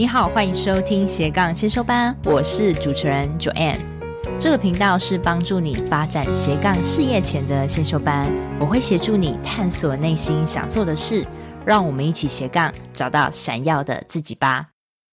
[0.00, 3.76] 你好，欢迎收听斜杠先修班，我是主持人 Joanne。
[4.38, 11.26] 这个频道是帮助你发展斜杠事业前的先修班，我会协助你探索内心想做的事，
[11.66, 14.68] 让我们一起斜杠找到闪耀的自己吧。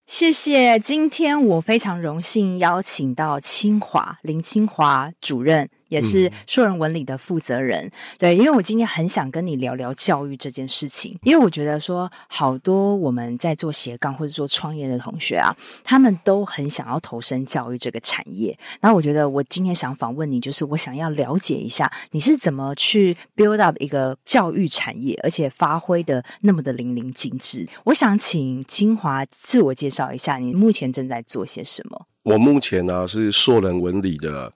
[0.05, 5.69] 谢谢，今天我非常荣幸邀请到清华林清华主任。
[5.87, 18.57] 也是硕人文理的负责人，嗯，对，因为我今天很想跟你聊聊教育这件事情，因为我觉得说好多我们在做斜杠或者做创业的同学啊，他们都很想要投身教育这个产业。
[18.79, 27.67] 然后我觉得我今天想访问你，就是我想要了解一下你是怎么去 build up 一个教育产业，而且发挥的那么的淋漓尽致。
[27.85, 32.05] 我想请清华自我介绍一下，你目前正在做些什么？
[32.23, 34.51] 我目前呢，啊，是硕人文理的。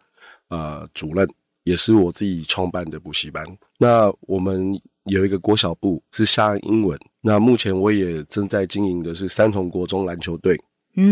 [0.52, 1.28] 呃，主任
[1.64, 3.44] 也是我自己创办的补习班。
[3.80, 7.00] 那我们有一个国小部是夏安英文。
[7.22, 10.60] 那目前我也正在经营的是三重国中篮球队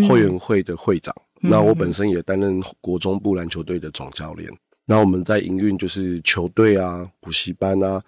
[0.08, 1.16] 会员会的会长。
[1.42, 1.50] 嗯。
[1.50, 4.50] 那我本身也担任国中部篮球队的总教练。
[4.86, 8.02] 那我们在营运就是球队啊、补习班啊，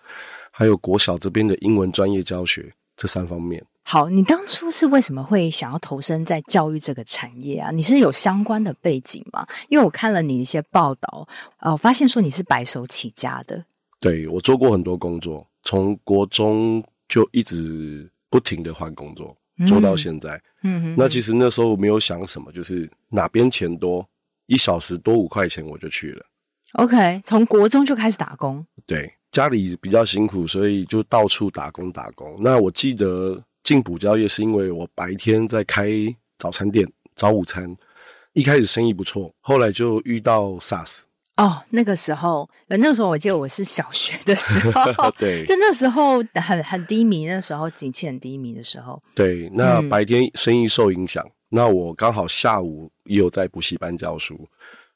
[0.51, 3.63] 还有国小这边的英文专业教学这三方面。
[3.83, 7.71] 好，你当初是为什么会想要投身在教育这个产业啊？
[7.71, 9.45] 你是有相关的背景吗？
[9.69, 13.65] 因为我看了你一些报道，呃，我发现说你是白手起家的。
[13.99, 19.35] 对，我做过很多工作，从国中就一直不停的换工作，
[19.67, 20.41] 做到现在。
[20.63, 20.95] 嗯哼。
[20.97, 24.07] 那其实那时候没有想什么，就是哪边钱多，
[24.45, 26.25] 一小时多五块钱我就去了。
[26.73, 28.65] OK，从国中就开始打工。
[28.85, 32.37] 对，家里比较辛苦，所以就到处打工打工。
[32.39, 33.43] 那我记得。
[33.63, 35.91] 进补教业是因为我白天在开
[36.37, 37.75] 早餐店，早午餐，
[38.33, 41.03] 一开始生意不错，后来就遇到 SARS。
[41.37, 49.01] 哦，那个时候，那个时候我记得我是小学的时候， 对，就那时候很很低迷，那时候景气很低迷的时候。
[49.15, 54.47] 对，那白天生意受影响，嗯，那我刚好下午也有在补习班教书，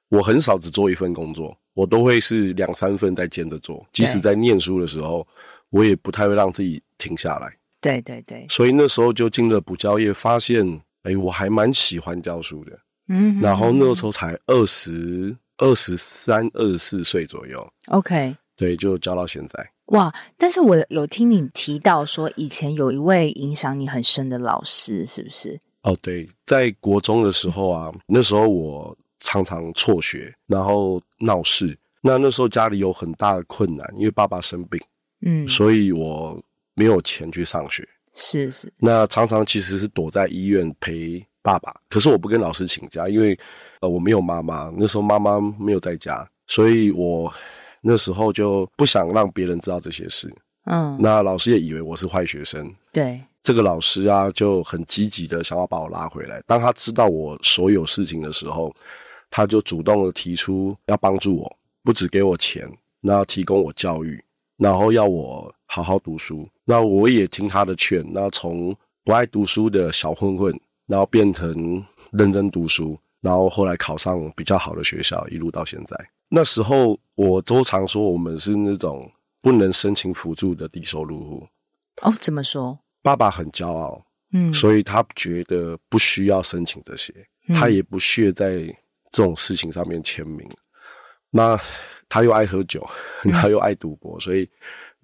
[0.09, 5.25] 我很少只做一份工作，我都会是两三份在兼着做，即使在念书的时候，
[5.69, 7.51] 我也不太会让自己停下来。
[7.85, 10.65] 对对对，所以那时候就进了补教业，发现
[11.03, 12.71] 哎，我还蛮喜欢教书的。
[13.09, 17.71] 嗯，然后那个时候才二十二十三、二十四岁左右。
[17.89, 19.69] OK，对，就教到现在。
[19.89, 20.11] 哇！
[20.35, 25.59] 但是我有听你提到说，以前有一位影响你很深的老师，是不是？
[25.83, 31.77] 哦，对，在国中的时候啊，那时候我常常辍学，然后闹事。
[32.01, 34.81] 那那时候家里有很大的困难，因为爸爸生病，
[35.21, 36.43] 嗯，所以我。
[36.75, 38.71] 没有钱去上学，是是。
[38.77, 43.37] 那常常其实是躲在医院陪爸爸，可是我不跟老师请假，因为
[43.79, 47.33] 呃我没有妈妈，那时候妈妈没有在家，所以我
[47.81, 50.33] 那时候就不想让别人知道这些事。
[50.65, 52.73] 嗯，那老师也以为我是坏学生。
[52.91, 56.41] 对，这个老师啊就很积极的想要把我拉回来。
[56.47, 58.73] 当他知道我所有事情的时候，
[59.29, 62.67] 他就主动的提出要帮助我，不只给我钱，
[62.99, 64.19] 那要提供我教育，
[64.57, 66.49] 然后要我好好读书。
[66.65, 75.95] 那我也听他的劝，那从不爱读书的小混混，然后变成认真读书，然后后来考上比较好的学校，一路到现在。
[76.27, 79.09] 那时候我都常说，我们是那种
[79.41, 81.47] 不能申请辅助的低收入户。
[82.01, 82.77] 哦，怎么说？
[83.03, 84.03] 爸爸很骄傲，
[84.33, 87.13] 嗯，所以他觉得不需要申请这些，
[87.53, 88.61] 他也不屑在
[89.11, 90.49] 这种事情上面签名。
[91.29, 91.55] 那
[92.09, 92.85] 他又爱喝酒，
[93.31, 94.49] 他又爱赌博，所以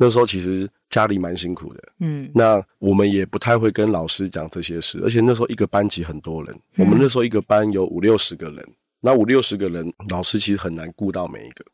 [0.02, 0.68] 那时候其实。
[0.92, 11.66] 家里蛮辛苦的，嗯，那我们也不太会跟老师讲这些事，而且那时候一个班级很多人，嗯，我们那时候一个班有五六十个人，那五六十个人，老师其实很难顾到每一个，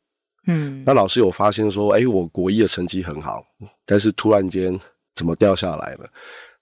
[0.45, 3.43] 嗯，那老师有发现说，哎，我国一的成绩很好，
[3.87, 4.79] 但是突然间
[5.15, 6.07] 怎么掉下来了？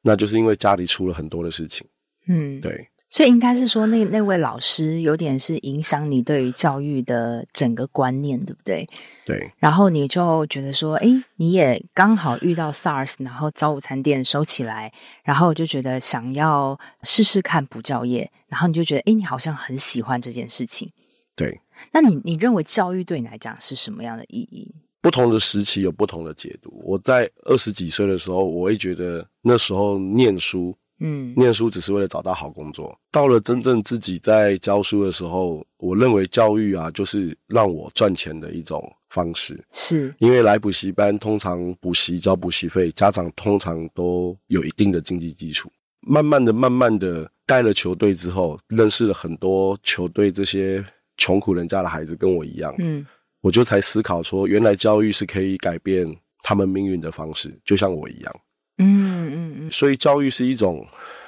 [0.01, 1.85] 那就是因为家里出了很多的事情，
[2.29, 2.87] 嗯，对。
[3.09, 8.85] 所以应该是说那，那那位老师有点是影响你对于教育的整个观念，对不对？
[9.25, 9.51] 对。
[9.57, 14.91] 然后你就觉得说，诶，你也刚好遇到 SARS，然后早午餐店收起来，
[15.23, 20.91] 然后就觉得想要试试看补教业，然后你就觉得，诶，你好像很喜欢这件事情。
[21.35, 21.61] 对。
[21.93, 24.73] 那你你认为教育对你来讲是什么样的意义？
[25.01, 26.73] 不同的时期有不同的解读。
[26.83, 30.75] 我在二十几岁的时候，我会觉得那时候念书。
[31.05, 32.97] 嗯，念书只是为了找到好工作。
[33.11, 39.63] 到了真正自己在教书的时候，我认为教育啊，就是让我赚钱的一种方式。
[39.71, 45.71] 是，因为来补习班，通常补习交补习费，家长通常都有一定的经济基础。
[46.01, 50.83] 慢慢的、慢慢的带了球队之后，认识了很多球队这些
[51.17, 52.73] 穷苦人家的孩子，跟我一样。
[52.79, 53.05] 嗯，
[53.41, 56.05] 我就才思考说，原来教育是可以改变
[56.43, 58.35] 他们命运的方式，就像我一样。
[58.77, 60.85] 嗯嗯嗯，所以教育是一种，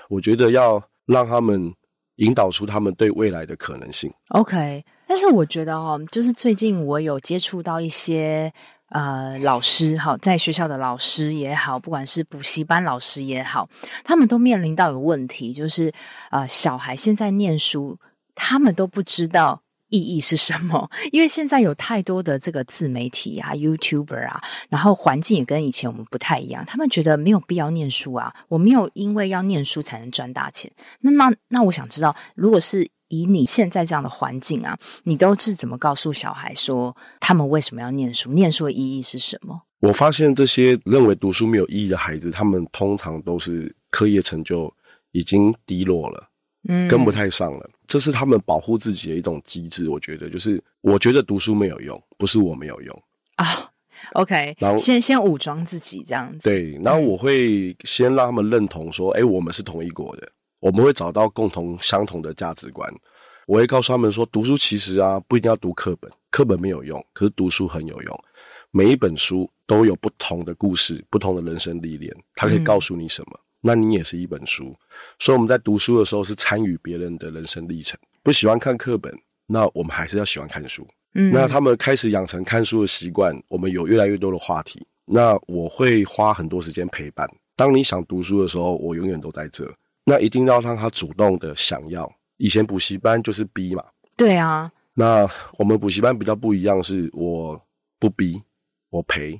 [0.10, 1.74] 我觉得要让他们
[2.18, 4.12] 引导出他们对未来的可能性。
[4.30, 8.52] OK，但是我觉得哦，就是最近我有接触到一些
[8.90, 13.70] 呃老师，好，在学校的老师也好，不管是补习班老师也好，
[14.04, 15.94] 他们都面临到一个问题，就是
[16.32, 17.98] 呃，小孩现在念书，
[18.36, 19.62] 他们都不知道。
[19.90, 20.90] 意义是什么？
[21.12, 26.66] 因为现在有太多的这个自媒体啊、YouTuber 啊，然后环境也跟以前我们不太一样。
[26.66, 30.72] 他们觉得没有必要念书啊，我没有因为要念书才能赚大钱。
[31.02, 38.34] 那那那，我想知道，如果是以你现在这样的环境啊，你都是怎么告诉小孩说他们为什么要念书？
[38.34, 39.62] 念书的意义是什么？
[39.80, 44.74] 我发现这些认为读书没有意义的孩子，他们通常都是课业成就
[45.12, 46.30] 已经低落了。
[46.68, 49.90] 嗯，跟不太上了，这是他们保护自己的一种机制。
[49.90, 53.04] 我觉得，就是我觉得读书没有用，不是我没有用
[53.36, 53.72] 啊。
[54.14, 56.44] OK，然后先先武装自己这样子。
[56.44, 60.30] 对，然后我会先让他们认同说，哎、嗯，我们是同一国的，
[60.60, 62.94] 我们会找到共同相同的价值观。
[63.48, 68.24] 我会告诉他们说，读书其实啊，不一定要读课本，课本没有用，可是读书很有用。
[68.72, 73.32] 每一本书都有不同的故事，不同的人生历练，它可以告诉你什么。
[73.34, 74.74] 嗯那你也是一本书，
[75.20, 78.00] 所以我们在读书的时候是参与别人的人生历程。
[78.24, 79.14] 不喜欢看课本，
[79.46, 80.88] 那我们还是要喜欢看书。
[81.16, 84.88] 嗯，那他们开始养成看书的习惯，我们有越来越多的话题。
[85.06, 87.30] 那我会花很多时间陪伴。
[87.58, 89.70] 当你想读书的时候，我永远都在这。
[90.06, 92.10] 那一定要让他主动的想要。
[92.38, 93.84] 以前补习班就是逼嘛。
[94.16, 94.72] 对啊。
[94.94, 97.62] 那我们补习班比较不一样，是我
[98.00, 98.42] 不逼，
[98.92, 99.38] 我陪。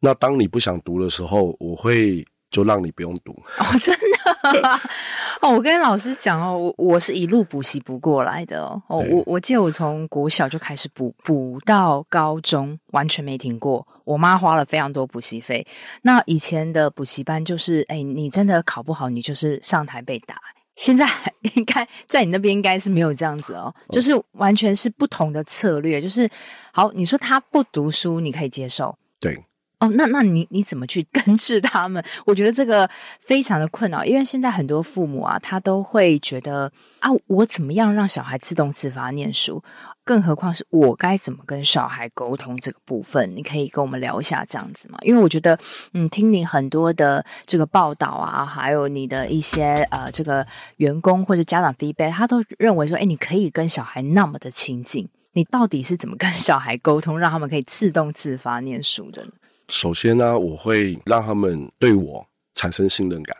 [0.00, 2.22] 那当你不想读的时候，我会。
[2.50, 4.70] 就让你不用读哦，真的
[5.40, 5.50] 哦！
[5.50, 8.82] 我跟老师讲哦，我我是一路补习补过来的哦。
[8.88, 13.86] 哦，我我记得我从国小就开始补，补到高中完全没停过。
[14.04, 15.64] 我妈花了非常多补习费。
[16.02, 20.34] 那以前的补习班就是，哎，你真的考不好，你就是上台被打。
[20.74, 21.06] 现在
[21.54, 26.00] 应该在你那边应该是没有这样子哦，就是完全是不同的策略。
[26.00, 26.28] 就是
[26.72, 28.96] 好，你说他不读书，你可以接受。
[29.20, 29.38] 对。
[29.80, 32.04] 哦，那那你你怎么去根治他们？
[32.26, 32.88] 我觉得这个
[33.18, 39.62] 非常的困扰，因为现在很多父母啊，他都会觉得啊，我怎么样让小孩自动自发念书？
[40.04, 43.34] 更何况是我该怎么跟小孩沟通这个部分？
[43.34, 44.98] 你可以跟我们聊一下这样子吗？
[45.02, 45.58] 因为我觉得，
[45.94, 50.46] 嗯，听你很多的这个报道啊，还有你的一些呃，这个
[50.76, 59.30] 员工或者家长 feedback，他都认为说，哎，你可以跟小孩那么的亲近，你到底是怎么跟小孩沟通，让他们可以自动自发念书的呢？
[59.70, 63.36] 首先呢，我会让他们对我产生信任感。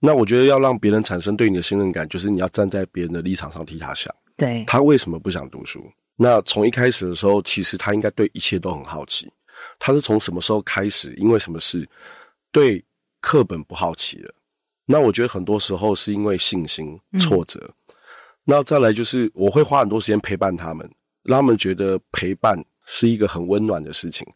[0.00, 4.12] 那我觉得要让别人产生对你的信任感，就是你要站在别人的立场上替他想。
[4.36, 5.84] 对，他为什么不想读书？
[6.16, 9.30] 那从一开始的时候，其实他应该对一切都很好奇。
[9.78, 11.12] 他是从什么时候开始？
[11.14, 11.88] 因为什么事
[12.50, 12.84] 对
[13.20, 14.34] 课本不好奇了？
[14.86, 17.60] 那我觉得很多时候是因为信心挫折。
[17.62, 17.94] 嗯。
[18.44, 20.88] 那再来就是我会花很多时间陪伴他们，
[21.24, 22.64] 让他们觉得陪伴。
[22.90, 24.26] 是一个很温暖的事情，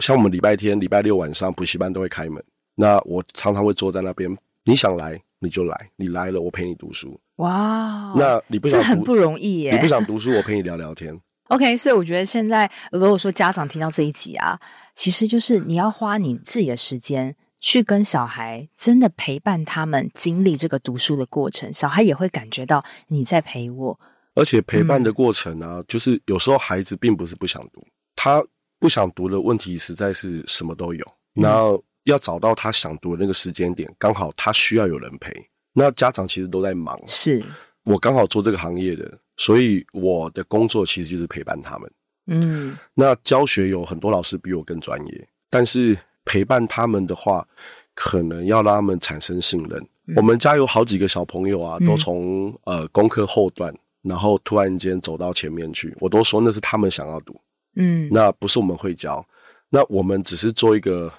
[0.00, 2.42] 像我们礼拜天、礼拜六晚上补习班都会开门，
[2.74, 4.36] 那我常常会坐在那边。
[4.64, 7.18] 你想来你就来，你来了我陪你读书。
[7.36, 9.70] 哇，那你不想读，这很不容易耶。
[9.70, 11.18] 你不想读书，我陪你聊聊天。
[11.48, 14.58] OK，所以我觉得现在如果说家长听到这一集啊，
[14.92, 24.00] 其实就是你要花你自己的时间去跟小孩真的陪伴他们经历这个读书的过程，小孩也会感觉到你在陪我。
[24.34, 27.84] 而且陪伴的过程啊，嗯、就是有时候孩子并不是不想读。
[28.22, 28.44] 他
[28.78, 35.32] 不想读的问题实在是什么都有，然后要找到他想读的那个时间点，刚好他需要有人陪。
[35.72, 37.42] 那家长其实都在忙，是
[37.84, 41.90] 我刚好做这个行业的，所以我的工作其实就是陪伴他们。
[42.26, 45.96] 嗯，那教学有很多老师比我更专业，但是
[46.26, 47.48] 陪伴他们的话，
[47.94, 49.80] 可能要让他们产生信任。
[50.08, 57.34] 嗯、我们家有好几个小朋友啊，都从、嗯、呃功课后段，然后突然间走到前面去，我都说那是他们想要读。
[57.80, 59.26] 嗯，那不是我们会教，
[59.70, 61.10] 那我们只是做一个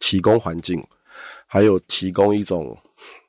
[0.00, 0.84] 提供环境，
[1.46, 2.76] 还有提供一种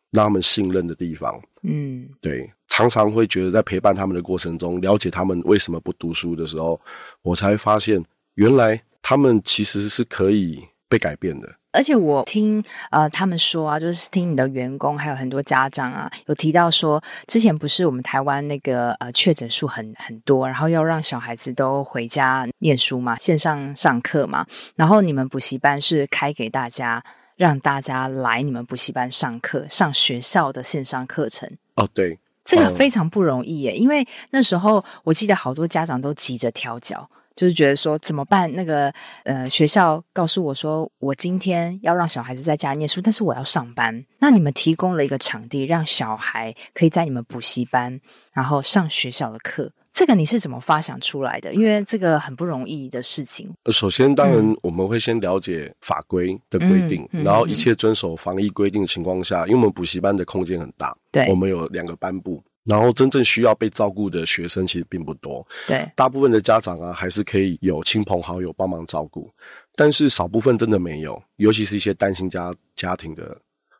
[0.09, 1.39] 让他们信任的地方。
[1.61, 6.81] 嗯，对，常常会觉得在陪伴他们的过程中，了解他们为什么不读书的时候，
[7.21, 8.03] 我才发现
[8.33, 11.58] 原来他们其实是可以被改变的。
[11.71, 24.45] 而且我听呃他们说啊，就是听你的员工还有很多家长啊，有提到说，之前不是我们台湾那个呃确诊数很很多，然后要让小孩子都回家念书嘛，线上上课嘛，
[24.75, 27.03] 然后你们补习班是开给大家，
[27.35, 31.47] 让大家来你们补习班上课，上学校的线上课程。
[31.75, 37.07] 哦，对，这个非常不容易耶，因为那时候我记得好多家长都急着调脚。
[37.39, 38.53] 就是觉得说怎么办？
[38.53, 38.93] 那个
[39.23, 44.03] 呃，学校告诉我说，我今天要让小孩子在家念书，但是我要上班。
[44.19, 47.97] 那你们提供了一个场地，让小孩可以在你们补习班，
[48.33, 49.71] 然后上学校的课。
[49.93, 51.53] 这个你是怎么发想出来的？
[51.53, 53.49] 因为这个很不容易的事情。
[53.71, 62.43] 首先，当然我们会先了解法规的规定，嗯、然后一切遵守防疫规定的情况下，因为我们补习班的空间很大，对，我们有两个班部。
[62.65, 69.29] 然后真正需要被照顾的学生其实并不多，对，大部分的家长啊还是可以有亲朋好友帮忙照顾，
[69.75, 73.35] 但是少部分真的没有，尤其是一些单亲家家庭的，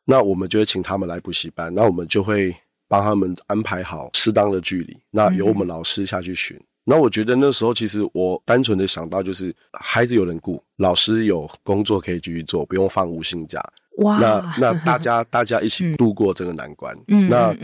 [0.06, 2.56] 那我们就会请他们来补习班，那我们就会
[2.88, 6.58] 帮他们安排好适当的距离，那由我们老师下去巡。
[6.58, 13.62] 嗯、那我觉得那时候其实我单纯的想到就是孩子有人顾，老师有工作可以继续做，不用放无薪假。
[13.98, 16.98] 哇，那那大 家大家一起度过这个难关。
[17.10, 17.56] 嗯，那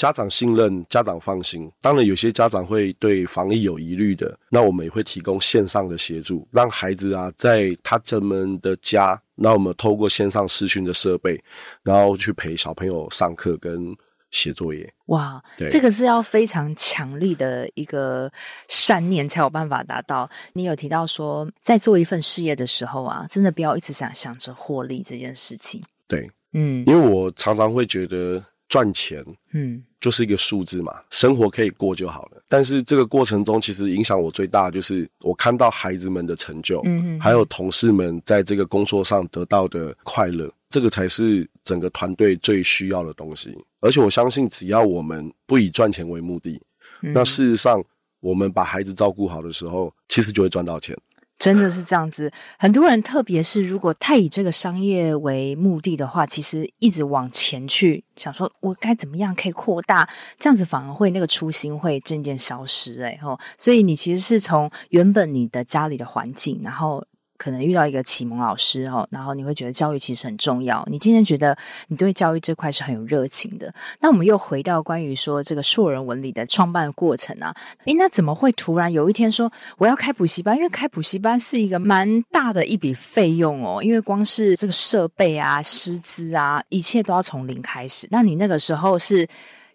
[0.00, 1.70] 家长信任，家长放心。
[1.82, 11.38] 当然，有些家长会对防疫有疑虑的，那我们也会提供线上的协助，让孩子啊在他们的家，那我们透过线上视讯的设备，
[11.82, 13.94] 然后去陪小朋友上课跟。
[14.30, 18.30] 写作业哇，对，这个是要非常强力的一个
[18.68, 20.30] 善念才有办法达到。
[20.52, 25.82] 你有提到说，在做一份事业的时候啊，真的不要一直想想着获利这件事情。
[26.06, 29.20] 对，嗯，因为我常常会觉得赚钱，
[29.52, 32.42] 嗯，就是一个数字嘛，生活可以过就好了。
[32.48, 40.50] 但是这个过程中，其实影响我最大的就是我看到孩子们的成就，嗯嗯，还有同事们在这个工作上得到的快乐。
[40.68, 46.62] 这个才是整个团队最需要的东西，而且我相信，只要我们不以赚钱为目的，
[47.02, 47.82] 嗯、那事实上，
[48.20, 50.96] 我们把孩子照顾好的时候，其实就会赚到钱。
[51.40, 63.12] 真的是这样子，很多人，特别是如果太以这个商业为目的的话，其实一直往前去想说，我该怎么样可以扩大，这样子反而会那个初心会渐渐消失，欸。
[63.12, 67.02] 哎吼，所以你其实是从原本你的家里的环境，然后。
[67.40, 70.86] 可能遇到一个启蒙老师哦，然后你会觉得教育其实很重要。
[70.90, 71.56] 你今天觉得
[71.88, 73.72] 你对教育这块是很有热情的。
[73.98, 77.56] 那我们又回到关于说这个硕人文理的创办过程啊，
[77.86, 80.54] 诶，那怎么会突然有一天说我要开补习班？
[80.54, 88.06] 因为开补习班是一个蛮大的一笔费用哦，因为光是这个设备啊、师资啊，一切都要从零开始。
[88.10, 89.26] 那你那个时候是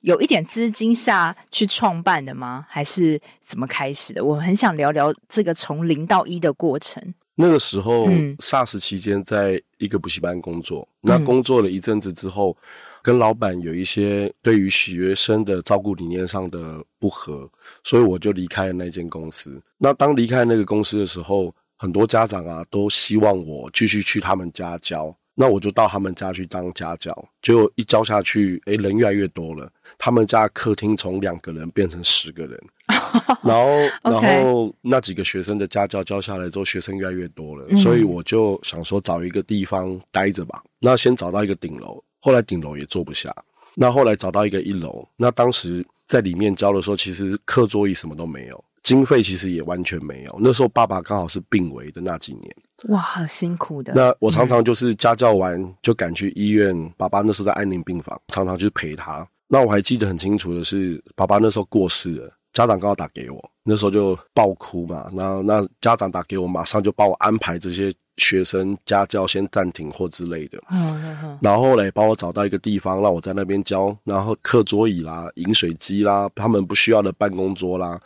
[0.02, 2.64] 有一点资金下去创办的吗？
[2.70, 4.24] 还是怎么开始的？
[4.24, 7.02] 我很想聊聊这个从零到一的过程。
[7.36, 10.88] 那个时候，SARS 期间，在一个补习班工作。
[11.02, 12.56] 嗯、那工作了一阵子之后，
[13.04, 17.50] 跟老板有一些对于学生的照顾理念上的不合，
[17.84, 19.62] 所以我就离开了那间公司。
[19.78, 27.14] 那当离开那个公司的时候，很多家长啊都希望我继续去他们家教，那我就到他们家去当家教。
[27.42, 32.60] 结果一教下去，诶，人越来越多了，他们家客厅从两个人变成十个人。
[33.42, 33.72] 然后，
[34.04, 40.62] 然后那几个学生的家教教下来之后，学生越来越多了，所以我就想说找一个地方待着吧。
[40.80, 43.34] 那先找到一个顶楼，后来顶楼也坐不下。
[43.76, 50.36] 那后来找到一个一楼，那当时在里面教的时候，其实课桌椅什么都没有，经费其实也完全没有。
[50.40, 52.56] 那时候爸爸刚好是病危的那几年，
[52.90, 53.94] 哇，好辛苦的。
[53.94, 59.28] 那我常常就是家教完就赶去医院，爸爸那时候在安宁病房，常常去陪他。
[59.48, 62.32] 那我还记得很清楚的是，爸爸那时候过世了。
[62.52, 65.12] 家长刚好打给我，那时候就爆哭嘛。
[65.14, 70.58] 然后那家长打给我，马上就帮我安排这些学生家教先暂停或之类的。
[70.72, 71.40] 嗯嗯嗯。
[71.42, 73.94] 然后后来帮我找到一个地方，让我在那边教。
[74.06, 78.00] 然后课桌椅啦、饮水机啦，他们不需要的办公桌啦，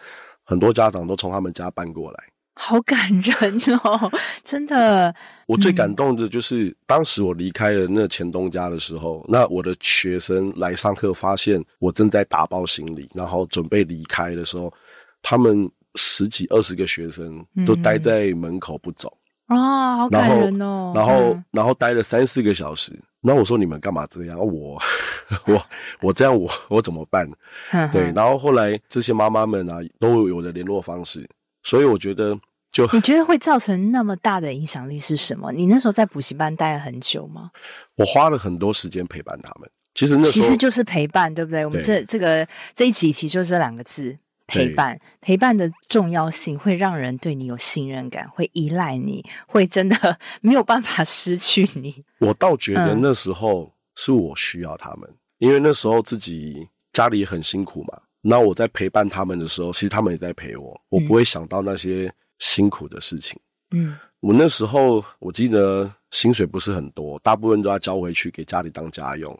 [0.43, 2.23] 很多家长都从他们家搬过来。
[2.61, 4.11] 好感人哦，
[4.43, 5.15] 真的。
[5.45, 14.71] 我最感动的就是、嗯、当时我离开了那前东家的时候，那我的学生来上课，发现我正在打包行李，然后准备离开的时候，
[15.23, 20.91] 他们十几二十个学生都待在门口不走啊、嗯哦，好感人哦。
[20.93, 22.91] 然后，然后，嗯、然后待了三四个小时。
[23.21, 24.37] 那我说你们干嘛这样？
[24.37, 24.77] 我，
[25.45, 25.65] 我，
[26.01, 27.25] 我这样我我怎么办？
[27.93, 28.11] 对。
[28.13, 31.25] 然后后来这些妈妈们啊，都有我的联络方式，
[31.63, 32.37] 所以我觉得。
[32.71, 35.51] 就你觉得会造成那么大的影响力是什么？
[35.51, 37.49] 你那时候在补习班待了很久吗？
[37.97, 39.69] 我花了很多时间陪伴他们。
[39.95, 41.61] 其实那其实就是陪伴，对不对？
[41.61, 44.97] 对我们这这个这一集其实就是这两个字：陪伴。
[45.19, 52.05] 陪伴的重要性会让人对你有信任感，会依赖你，会真的 没有办法失去你。
[52.19, 57.99] 我倒觉得那时候是我需要他们，嗯、因为那时候自己家里也很辛苦嘛。
[58.21, 60.79] 那我在陪伴他们的时候，其实他们也在陪我。
[60.89, 62.13] 我不会想到那些。
[62.39, 63.37] 嗯辛苦的事情，
[63.71, 69.37] 嗯，我那时候我记得薪水不是很多，大部分都要交回去给家里当家用。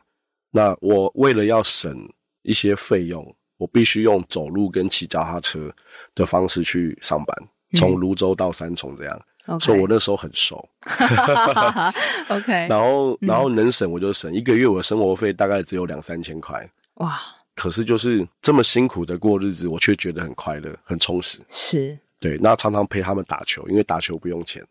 [0.51, 2.08] 那我为了要省
[2.41, 5.74] 一些费用，我必须用走路跟骑脚踏车
[6.13, 7.36] 的方式去上班。
[7.74, 9.22] 从泸州到三重这样。
[9.46, 9.60] Okay.
[9.60, 10.58] 所以我那时候很熟。
[12.27, 16.70] OK， 然后然后能省我就省，一个月我的生活费大概只有两三千块。
[16.96, 17.20] 哇！
[17.56, 21.39] 可是就是这么辛苦的过日子，我却觉得很快乐、很充实。
[21.50, 21.98] 是。
[22.20, 24.64] 对，那常常陪他们打球，因为打球不用钱，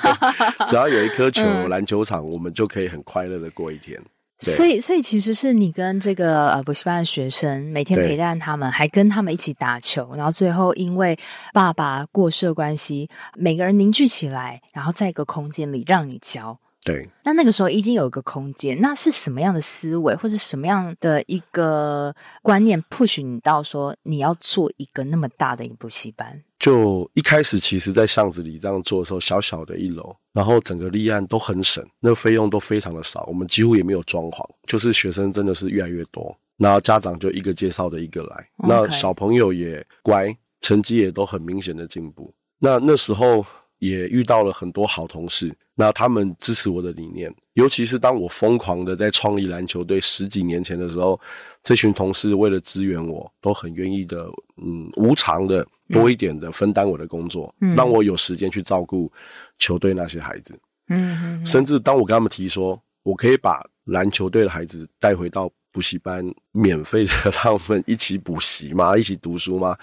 [0.66, 4.00] 只要有一颗球，篮球场，我们就可以很快乐的过一天。
[4.38, 11.16] 所以，所以其实是你跟这个呃补习班的学生每天陪伴他们，还跟他们一起打球，然后最后因为
[11.52, 16.58] 爸爸过世的关系，每个人凝聚起来，然后在一个空间里让你教。
[16.84, 26.42] 对，那那个时候已经有一个空间，那是什么样的思维，或是什么样的一个观念 push 你到说你要做一个那么大的一个补习班？
[26.62, 42.32] 就一开始，其实，在巷子里这样做的时候，小小的一楼，然后整个立案都很省，那个费用都非常的少，我们几乎也没有装潢，就是学生真的是越来越多，然后家长就一个介绍的一个来，那小朋友也乖，成绩也都很明显的进步。
[42.60, 43.44] 那那时候
[43.80, 51.20] 也遇到了很多好同事，那他们支持我的理念，尤其是当我疯狂的在创立篮球队十几年前的时候，
[51.60, 54.30] 这群同事为了支援我，都很愿意的，
[54.64, 55.66] 嗯，无偿的。
[55.92, 59.12] 多一点的分担我的工作，嗯，让我有时间去照顾
[59.58, 60.58] 球队那些孩子，
[60.88, 68.96] 嗯，嗯，甚至当我跟他们提说，我可以把篮球队的孩子带回到补习班，免费的让他们一起补习吗？
[68.98, 69.76] 一起读书吗？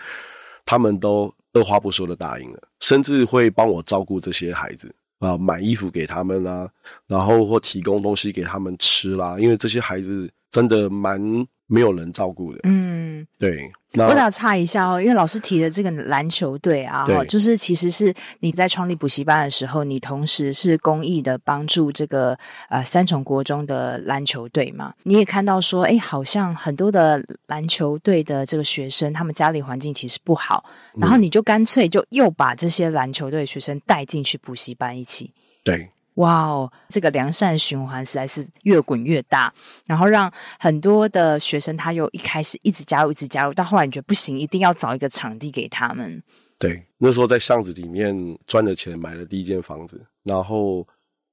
[0.66, 6.70] 他们都二话不说的答应了，甚至会帮我照顾这些孩子啊，买衣服给他们啦，
[7.08, 11.20] 然后或提供东西给他们吃啦，因为这些孩子真的蛮
[11.66, 13.72] 没有人照顾的，嗯，对。
[13.94, 22.38] 我打岔一下哦，因为老师提的这个篮球队啊，就是其实是你在创立补习班的时候，你同时是公益的帮助这个
[22.70, 24.94] 呃三重国中的篮球队嘛。
[25.04, 35.32] 你也看到说，哎，好像很多的篮球队的这个学生，他们家里环境其实不好，然后你就干脆就又把这些篮球队的学生带进去补习班一起。
[35.64, 35.90] 对。
[36.20, 39.54] 哇哦，这个良善循环实在是越滚越大，
[39.86, 46.22] 然后让很多的学生他又一开始一直加入，一直加入，到后来你觉得不行，一定要找一个场地给他们。
[46.58, 50.86] 对，那时候在巷子里面赚了钱买了第一间房子，然后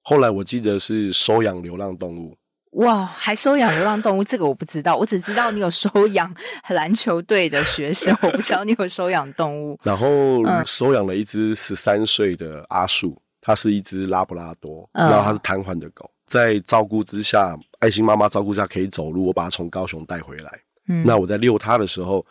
[0.02, 2.36] 后来我记得是收养流浪动物。
[2.72, 4.22] 哇，还收养流浪动物？
[4.22, 6.32] 这个我不知道，我只知道你有收养
[6.68, 9.76] 篮球队的学生，我不知道你有收养动物。
[9.82, 13.20] 然后收养了一只十三岁的阿树。
[13.46, 19.24] 它是一只拉布拉多，然后它是瘫痪的狗，在照顾之下，爱心妈妈照顾下可以走路。
[19.24, 20.50] 我把它从高雄带回来，
[20.88, 22.26] 嗯，那我在遛它的时候，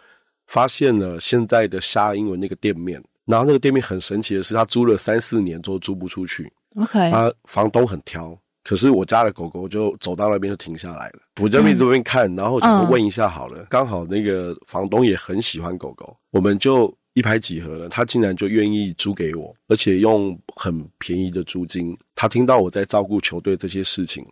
[0.47, 6.51] 发现了现在的虾英文那个店面，然后那个店面很神奇的是，它租了三四年都租不出去。
[6.75, 11.19] OK，它房东很挑，可是我家的狗狗就走到那边就停下来了。
[11.41, 16.93] 我在那边这边看，然后就问一下好了，刚好那个房东也很喜欢狗狗，我们就。
[17.15, 21.97] 一拍即合了，他竟然就愿意租给我，而且用很便宜的租金。
[22.13, 24.25] 他听到我在照顾球队这些事情，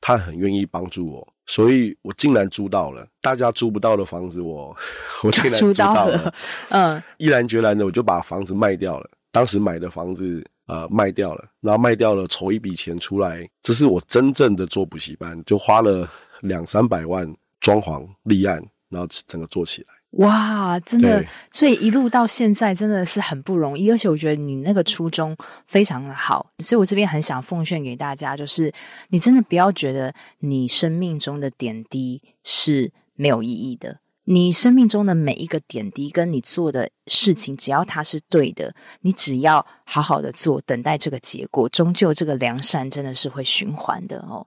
[0.00, 4.66] 他很愿意帮助我，所以我竟然租到了大家租不到的房子我，
[5.24, 6.34] 我我竟然租到了，到了
[6.68, 9.10] 嗯，毅然决然的我就把房子卖掉了。
[9.32, 16.06] 当时买的房子呃卖掉了，然后卖掉了筹一笔钱出来，这是我真正的做补习班，就花了
[16.42, 17.26] 两三百万
[17.60, 19.88] 装潢立案，然后整个做起来。
[20.12, 28.72] 哇，真的，所以一路到现在真的是很不容易，而且我觉得你那个初衷非常的好，所以我这边很想奉劝给大家，就是
[29.10, 33.98] 你真的不要觉得你生命中的点滴是没有意义的。
[34.28, 44.44] 你生命中的每一个点滴，跟你做的事情，只要它是对的，你只要好好的做，等待这个结果，终究这个良善真的是会循环的哦。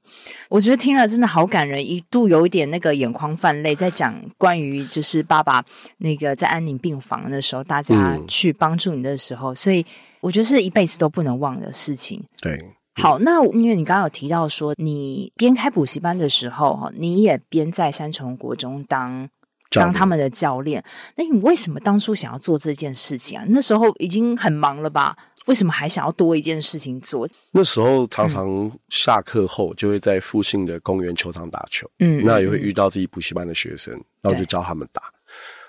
[0.49, 5.63] 我觉得听了真的好感人，一度有一点那个眼眶泛泪，在讲关于就是爸爸
[5.97, 9.85] 那个在安宁病房的时候，大家去帮助你的时候，嗯、所以
[10.19, 12.21] 我觉得是一辈子都不能忘的事情。
[12.41, 12.59] 对，
[12.95, 19.29] 好，那因为你刚刚有提到说，你边开补习班的时候，哈，你也边在三重国中当。
[19.69, 20.83] 当他们的教练，
[21.15, 23.45] 那你为什么当初想要做这件事情啊？
[23.49, 25.15] 那时候已经很忙了吧？
[25.45, 27.27] 为什么还想要多一件事情做？
[27.51, 35.01] 那时候常常下课后就会在附近的公园球场打球，嗯，那也会遇到自己补习班的学生，然后就教他们打，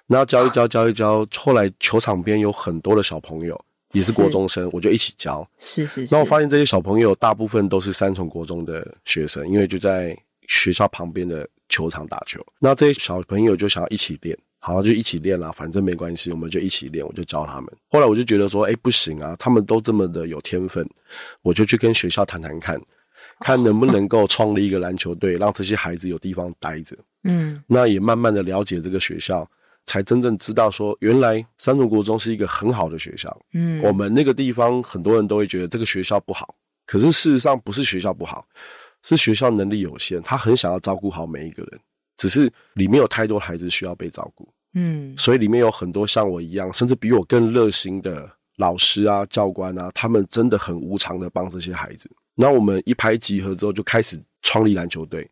[0.06, 1.26] 然后教一教，教一教。
[1.36, 3.58] 后来球场边有很多的小朋友，
[3.92, 5.46] 也是国中生，我就一起教。
[5.58, 6.14] 是是是。
[6.14, 10.16] 那我发现这些小朋友大部分都是三重国中的学生，因为就在
[10.48, 11.46] 学校旁边的。
[11.70, 17.72] 球场打球，那这些小朋友就想要一起练，好，就一起练啦，反正没关系，我们就一起练，我就教他们。
[17.88, 20.86] 后来我就觉得说，哎，不行啊，他们都这么的有天分，
[21.40, 22.78] 我就去跟学校谈谈看，
[23.38, 26.94] 看能不能够创立一个篮球队，让这些孩子有地方待着。
[27.24, 29.48] 嗯，那也慢慢的了解这个学校，
[29.86, 33.34] 才真正知道说，原来三重国中是一个很好的学校。
[33.54, 36.54] 嗯，我们那个地方很多人都会觉得这个学校不好，
[36.84, 38.44] 可是事实上不是学校不好，
[39.02, 41.80] 是学校能力有限，他很想要照顾好每一个人，
[42.16, 44.48] 只是里面有太多孩子需要被照顾。
[44.74, 52.10] 嗯，所以里面有很多像我一样，甚至比我更热心的老师啊、教官啊，他们真的很无偿的帮这些孩子。
[52.34, 55.28] 那我们一拍即合之后，就开始创立篮球队。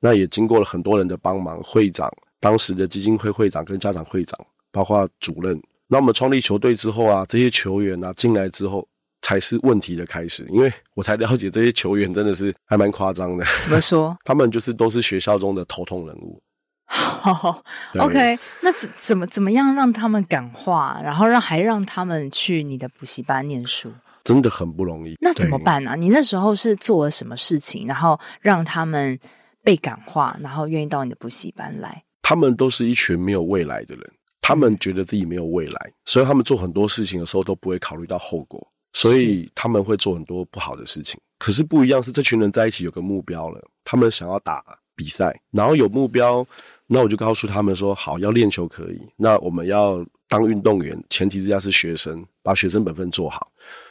[0.00, 2.10] 那也经过了很多人的帮忙，会长。
[2.40, 4.38] 当时的基金会会长跟家长会长，
[4.72, 5.60] 包括主任。
[5.86, 8.88] 那我们创立球队之后啊，这些球员啊进来之后，
[9.22, 10.44] 才是问题的开始。
[10.50, 13.44] 因为我才了解这些球员真的是还蛮夸张的。
[13.60, 14.16] 怎么说？
[14.24, 16.42] 他们就是都是学校中的头痛人物。
[16.86, 17.62] 好
[17.98, 23.92] ，OK，那怎怎么怎么样让他们感化，然后让还让他们去你的补习班念书？
[24.24, 25.14] 真的很不容易。
[25.20, 25.94] 那怎么办呢、啊？
[25.94, 29.18] 你那时候是做了什么事情，然后让他们
[29.62, 32.02] 被感化，然后愿意到你的补习班来？
[32.22, 34.04] 他们都是一群没有未来的人，
[34.40, 38.60] 他们觉得自己没有未来，所以他们做很多事情的时候都不会考虑到后果，
[38.92, 41.18] 所以他们会做很多不好的事情。
[41.38, 44.62] 可是不一样是，这群人在一起有个目标了，他们想要打
[44.94, 46.46] 比赛，然后有目标，
[46.86, 53.50] 那我就告诉他们说：好，要练球可以，那我们要当运动员，前提之下是学生，把学生本分做好，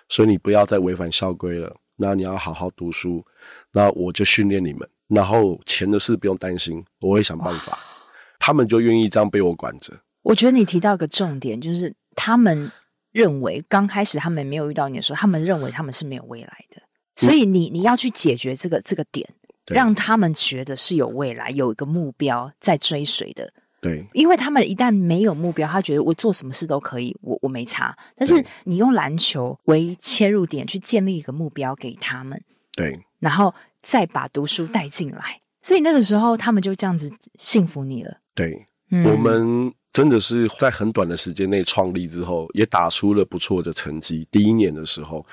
[0.10, 1.76] 所以你不要再违反校规了。
[2.02, 3.26] 那你要好好读书，
[3.74, 7.78] 那我就训练你们，然后钱的事不用担心，我会想办法。
[8.38, 9.94] 他们就愿意这样被我管着。
[10.22, 12.72] 我觉得你提到一个重点，就是他们
[13.20, 16.82] 认为刚开始他们没有遇到你的时候，他们认为他们是没有未来的。
[17.16, 19.28] 所以你你要去解决这个这个点，
[19.66, 23.52] 让他们觉得是有未来，有一个目标在追随的。
[23.82, 27.96] 对，因为他们一旦没有目标，他觉得我做什么事都可以，我我没差。
[28.16, 32.42] 但是你用篮球为切入点去建立一个目标给他们，
[32.76, 38.18] 对，然后再把读书带进来，所以那个时候他们就这样子信服你了。
[38.36, 44.28] 对，嗯，我们真的是在很短的时间内创立之后，也打出了不错的成绩。
[44.30, 45.26] 第一年的时候，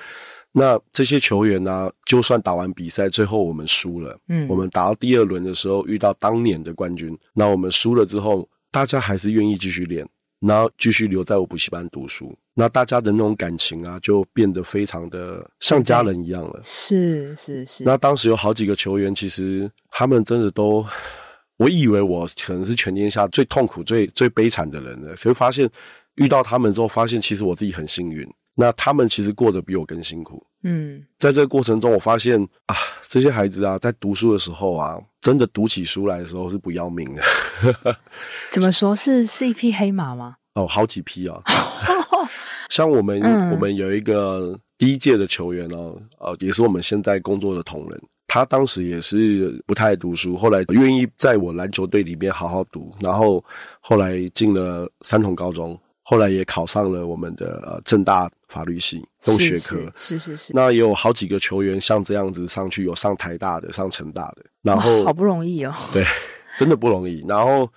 [0.51, 10.05] 那这些球员呢，啊，就算打完比赛，最后我们输了，嗯，我们打到第二轮的时候遇到当年的冠军，那我们输了之后，大家还是愿意继续练，
[10.39, 12.35] 然后继续留在我补习班读书。
[12.55, 16.59] 那大家的那种感情啊，就变得非常的像家人一样了。
[16.63, 17.83] 是是是。
[17.83, 20.83] 那当时有好几个球员，其实他们真的都。
[21.57, 25.69] 我以为我可能是全天下最痛苦、最最悲惨的人了，所以发现
[26.15, 28.27] 遇到他们之后，发现其实我自己很幸运。
[28.59, 30.43] 那他们其实过得比我更辛苦。
[30.63, 37.21] 嗯，在这个过程中，我发现啊，这些孩子啊，在读书的时候啊，真的读起书来的时候是不要命的。
[38.49, 38.95] 怎么说？
[38.95, 40.37] 是是一匹黑马吗？
[40.55, 41.39] 哦，好几匹啊！
[42.69, 48.01] 像我们、嗯，我们有一个第一届的球员哦，呃，也是我们现在工作的同仁。
[48.27, 53.43] 他当时也是不太读书，后来愿意在我篮球队里面好好读，然后
[53.79, 60.53] 后来进了三重高中，后来也考上了我们的呃政大法律系动学科，是是是，是。
[60.53, 66.05] 那也有好几个球员像这样子上去，有上台大的，上成大的，然后好不容易哦，对，
[66.57, 67.25] 真的不容易。
[67.27, 67.69] 然后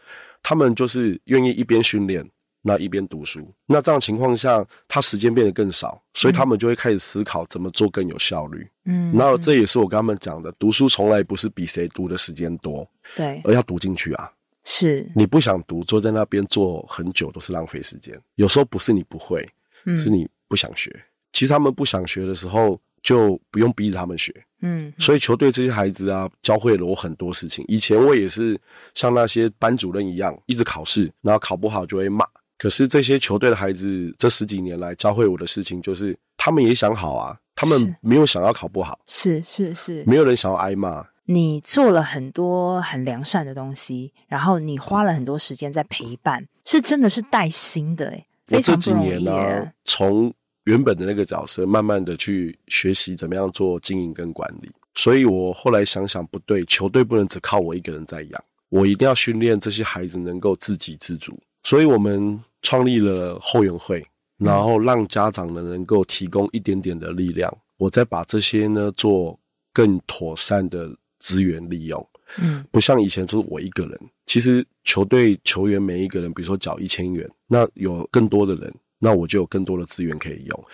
[0.42, 2.28] 他们就是愿意一边训练。
[2.62, 8.68] 那一边读书，那这样情况下，他时间变得更少，所以他们就会开始思考怎么做更有效率。
[8.84, 14.30] 嗯，那这也是我跟他们讲的，读书从来不是比谁读的时间多，对，而要读进去啊。
[14.62, 18.14] 是，你不想读，坐在那边坐很久都是浪费时间。
[18.34, 19.48] 有时候不是你不会，
[19.96, 20.90] 是你不想学。
[20.94, 21.02] 嗯。
[21.32, 24.34] 其实他们不想学的时候，就不用逼着他们学。
[24.60, 27.64] 嗯，所以球队这些孩子啊，教会了我很多事情。
[27.68, 28.58] 以前我也是
[28.94, 32.26] 像那些班主任一样，一直考试，然后考不好就会骂。
[32.60, 41.06] 可是这些球队的孩子，这十几年来教会我的事情，就是他们也想好啊，他们没有想要考不好，是是是，没有人想要挨骂。
[41.24, 48.26] 你做了很多很良善的东西，然后你花了很多时间在陪伴，是真的是带心的诶。
[48.48, 50.30] 我这几年呢、啊，从
[50.64, 54.70] 原本的那个角色，慢慢的去学习怎么样做经营跟管理。
[54.96, 61.34] 所以我后来想想不对，球队不能只靠我一个人在养，我一定要训练这些孩子能够自给自足。
[61.62, 62.38] 所以我们。
[62.62, 64.04] 创立了后援会，
[64.38, 69.38] 然后让家长呢能够提供一点点的力量，我再把这些呢做
[69.72, 72.08] 更妥善的资源利用。
[72.38, 74.00] 嗯，不像以前就是我一个人。
[74.26, 80.64] 其实球队球员每一个人，比如说缴一千元，那有更多的人，那我就有更多的资源可以用。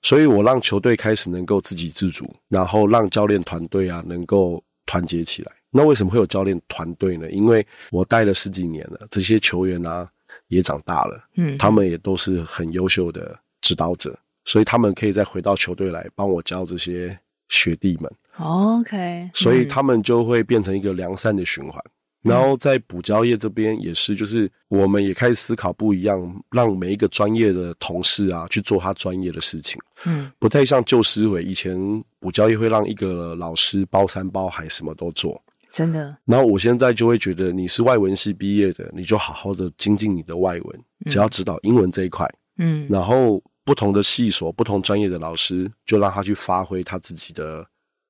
[0.00, 5.52] 所以我让球队开始能够自给自足，然后让教练团队啊能够团结起来。
[5.70, 7.30] 那为什么会有教练团队呢？
[7.30, 10.10] 因为我带了十几年了，这些球员啊。
[10.52, 18.12] 也长大了，嗯，他们也都是很优秀的指导者，所以他们可以再回到球队来帮我教这些学弟们。
[18.38, 21.82] OK，所以他们就会变成一个良善的循环。
[22.22, 29.80] 然后在补教业这边也是，就是我们也开始思考不一样，让每一个专业的同事啊去做他专业的事情。
[30.04, 31.76] 嗯，不太像旧思维，以前
[32.20, 35.42] 补教业会让一个老师包山包海，什么都做。
[35.72, 36.16] 真的。
[36.26, 42.30] 然后我现在就会觉得，你是外文系毕业的，你就好好的精进你的外文，只要指导英文这一块。
[42.58, 47.66] 嗯，然后不同的系所、不同专业的老师，就让他去发挥他自己的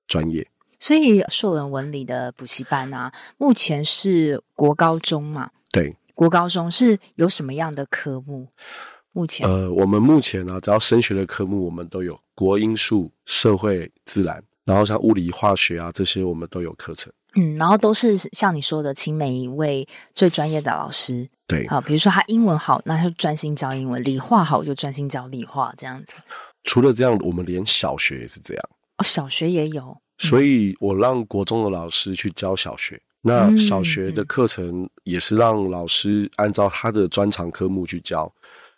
[0.09, 0.47] 专业。
[0.81, 5.49] 所以硕人文理的补习班啊，目前是国高中嘛？
[5.71, 8.49] 对，国高中是有什么样的科目？
[9.13, 17.13] 目前呃，我们目前呢、啊，只要升学的科目，我们都有国英数、社会、自然，然后像物理、化学啊这些，我们都有课程。
[17.35, 21.27] 嗯，然后都是像你说的，请每一位最专业的老师。
[21.47, 26.13] 对，好，比如说他英文好，那他就专心教英文；理化好，就专心教理化，这样子。
[26.65, 28.65] 除了这样，我们连小学也是这样。
[28.99, 29.97] 哦，小学也有。
[30.19, 38.33] 所以我让国中的老师去教小学，那小学的课程也是让老师按照他的专长科目去教，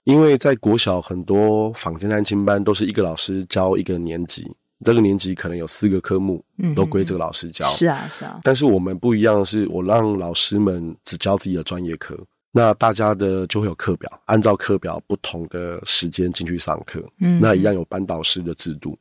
[0.05, 4.51] 因为在国小很多坊间安亲班都是一个老师教一个年级，
[4.85, 6.45] 这个年级可能有四个科目，
[6.77, 7.65] 都归这个老师教。
[7.67, 8.39] 是啊，是啊。
[8.43, 12.17] 但是我们不一样的是，我让老师们只教自己的专业科，
[12.53, 18.97] 那大家的就会有课表，按照课表不同的时间进去上课，嗯，那一样有班导师的制度。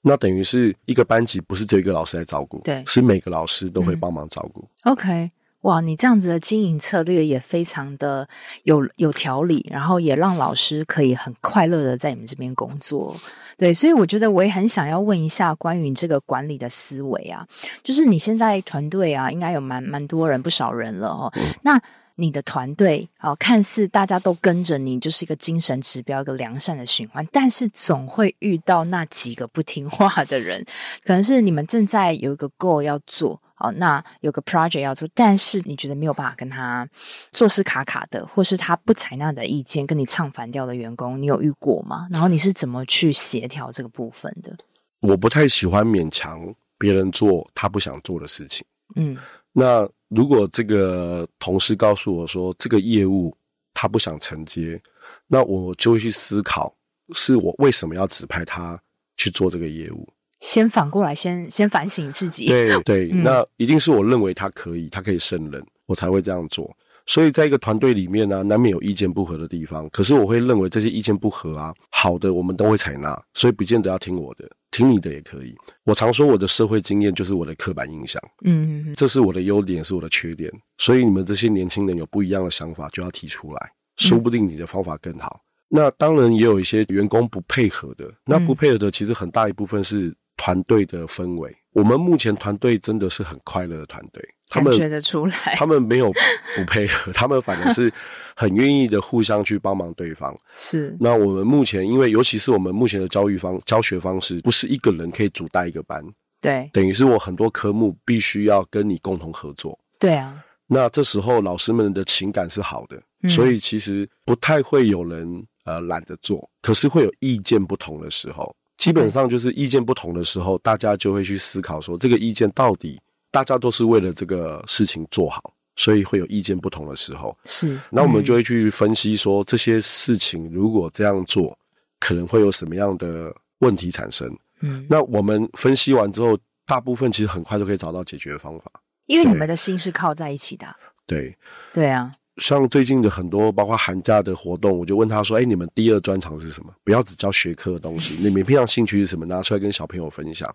[0.00, 4.60] 那等于是一个班级，不是只有一个老师来照顾，对，是每个老师都会帮忙照顾。
[4.84, 4.92] 嗯。
[4.92, 5.30] OK，
[5.62, 8.28] 哇，你这样子的经营策略也非常的
[8.62, 13.16] 有有条理，然后也让老师可以很快乐的在你们这边工作。
[13.58, 17.44] 对，所以我觉得我也很想要问一下关于这个管理的思维啊，
[17.82, 21.32] 就是你现在团队啊，应该有蛮蛮多人，不少人了哦。
[21.34, 21.82] 嗯、那
[22.14, 27.26] 你的团队啊，看似大家都跟着你，就是一个精神指标，一个良善的循环。
[27.32, 30.64] 但是总会遇到那几个不听话的人，
[31.04, 36.88] 可能是你们正在有一个 goal 要做，哦，那有个 project 要做，但是你觉得没有办法跟他
[37.32, 42.08] 做事卡卡的，或是他不采纳的意见，跟你唱反调的员工，你有遇过吗？
[42.10, 44.56] 然后你是怎么去协调这个部分的？
[45.00, 48.64] 我不太喜欢勉强别人做他不想做的事情。
[48.96, 49.16] 嗯，
[49.52, 49.88] 那。
[50.10, 53.36] 如果这个同事告诉我说这个业务
[53.74, 54.80] 他不想承接，
[55.26, 56.74] 那我就会去思考，
[57.12, 58.80] 是我为什么要指派他
[59.18, 60.08] 去做这个业务？
[60.40, 62.46] 先反过来先，先先反省自己。
[62.46, 66.74] 对对，嗯，那一定是我认为他可以，他可以胜任，我才会这样做。
[67.06, 69.88] 所以在一个团队里面呢，难免有意见不合的地方。
[69.88, 74.46] 可是我会认为这些意见不合啊，好的我们都会采纳，所以不见得要听我的。
[74.70, 75.56] 听你的也可以。
[75.84, 80.52] 我常说我的社会经验就是我的刻板印象，嗯，嗯，这是我的优点，是我的缺点。
[80.76, 85.40] 所以你们这些年轻人有不一样的想法，就要提出来，说不定你的方法更好。
[85.42, 91.54] 嗯、那当然也有一些员工不配合的，那不配合的其实很大一部分是团队的氛围。
[91.72, 94.26] 我们目前团队真的是很快乐的团队。
[94.48, 96.10] 他们觉得出来，他们没有
[96.56, 97.92] 不配合，他们反而是
[98.34, 100.34] 很愿意的互相去帮忙对方。
[100.54, 100.96] 是。
[100.98, 106.02] 那我们目前，因为尤其是我们目前的教育方教学方式，不是一个人可以主带一个班。
[106.40, 106.70] 对。
[106.72, 109.78] 等于是我很多科目必须要跟你共同合作。
[109.98, 110.42] 对啊。
[110.66, 122.98] 那这时候老师们的情感是好的，嗯、所以其实不太会有人呃懒得做，可是会有意见不同的时候，基本上就是意见不同的时候，大家就会去思考说这个意见到底。
[123.30, 127.36] 大家都是为了这个事情做好，所以会有意见不同的时候。
[127.44, 131.56] 是，那我们就会去分析说，这些事情如果这样做，
[132.00, 134.34] 可能会有什么样的问题产生。
[134.60, 138.72] 嗯，那我们分析完之后，大部分其实很快就可以找到解决的方法。
[139.04, 140.66] 因为你们的心是靠在一起的。
[141.06, 141.36] 对，
[141.74, 142.10] 对啊。
[142.38, 146.72] 像最近的很多，包括寒假的活动，我就问他说：“哎，你们第二专长是什么？
[146.84, 149.26] 不要只教学科的东西，你们平常兴趣是什么？
[149.26, 150.48] 拿出来跟小朋友分享。”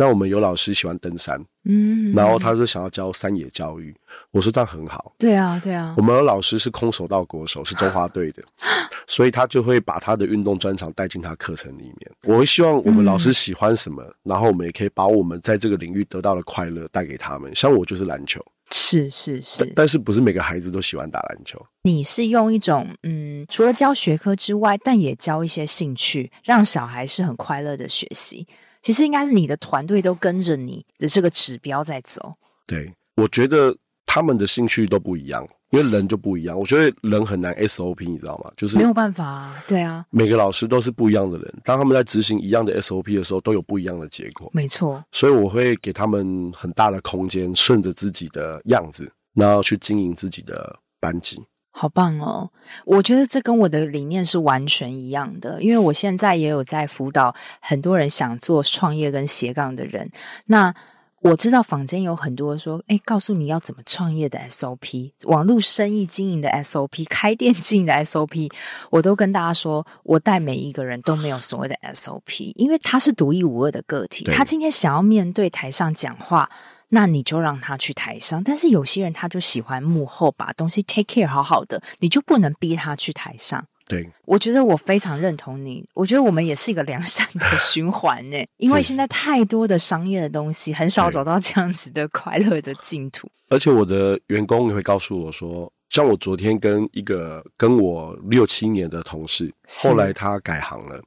[0.00, 3.92] 那我们有老师喜欢登山，嗯，然后他是想要教山野教育，
[4.30, 5.12] 我说这样很好。
[5.18, 5.92] 对啊，对啊。
[5.96, 8.40] 我们有老师是空手道国手，是中华队的，
[9.08, 12.12] 所以他就会把他的运动专长带进他课程里面。
[12.22, 17.52] 我会希望我们老师喜欢什么，然后我们也可以把我们在这个领域得到的快乐带给他们。
[17.52, 21.58] 像我就是篮球，是是是，但，但是不是每个孩子都喜欢打篮球。
[21.82, 28.46] 你是用一种嗯，除了教学科之外，但也教一些兴趣，让小孩是很快乐的学习。
[28.82, 32.34] 其实应该是你的团队都跟着你的这个指标在走。
[32.66, 33.76] 对，我觉得
[34.06, 36.58] 他们的兴趣都不一样，因为人就不一样。
[36.58, 38.50] 我觉得人很难 SOP，你知道吗？
[38.56, 39.62] 就是没有办法啊。
[39.66, 44.50] 对啊，每个老师都是不一样的人，当他们在执行一样的 SOP 的时候，都有不一样的结果。
[44.52, 45.02] 没错。
[45.12, 51.42] 所以我会给他们很大的空间，顺着自己的样子，然后去经营自己的班级。
[51.70, 52.50] 好棒哦！
[52.84, 60.10] 我觉得这跟我的理念是完全一样的，因为我现在也有在辅导很多人想做创业跟斜杠的人。
[60.46, 60.74] 那
[61.20, 68.50] 我知道坊间有很多说，哎，告诉你要怎么创业的 SOP，网络生意经营的 SOP， 开店经营的 SOP，
[68.90, 76.48] 我都跟大家说，我带每一个人都没有所谓的 SOP，因为他是独一无二的个体，他今天想要面对台上讲话，
[76.90, 78.42] 那你就让他去台上。
[78.44, 83.66] 但是有些人他就喜欢幕后把东西 take care 好好的，你就不能逼他去台上。
[83.88, 85.88] 对，我觉得我非常认同你。
[85.94, 93.28] 我觉得我们也是一个良善的 循环呢，因为现在太多的商业的东西，很少走到这样子的快乐的净土。
[93.48, 99.50] 而且我的员工也会告诉我说，像我昨天跟一个跟我六七年的同事，
[99.82, 101.02] 后来他改行了，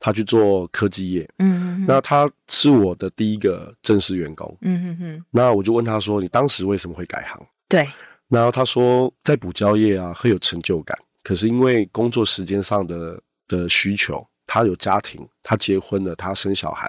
[0.00, 1.22] 他去做科技业。
[1.38, 1.84] 嗯嗯。
[1.86, 4.58] 那他是我的第一个正式员工。
[4.62, 5.24] 嗯嗯嗯。
[5.30, 7.88] 那我就问他说：“你当时为什么会改行？”对。
[8.28, 16.86] 然后他说：“在补教业啊，很有成就感。”可是因为工作时间上的的需求，他有家庭，他结婚了，他生小孩，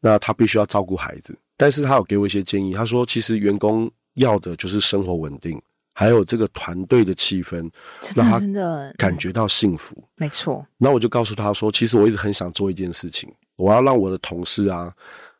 [0.00, 1.34] 那他必须要照顾孩子。
[1.56, 5.60] 但是他有给我一些建议，他说其实员工要的就是生活稳定，
[5.94, 7.70] 还有这个团队的气氛，
[8.14, 9.96] 让他真的感觉到幸福。
[10.16, 10.66] 没错。
[10.76, 14.92] 那我就告诉他说，其实我一直很想做一件事情，我要让我的同事啊，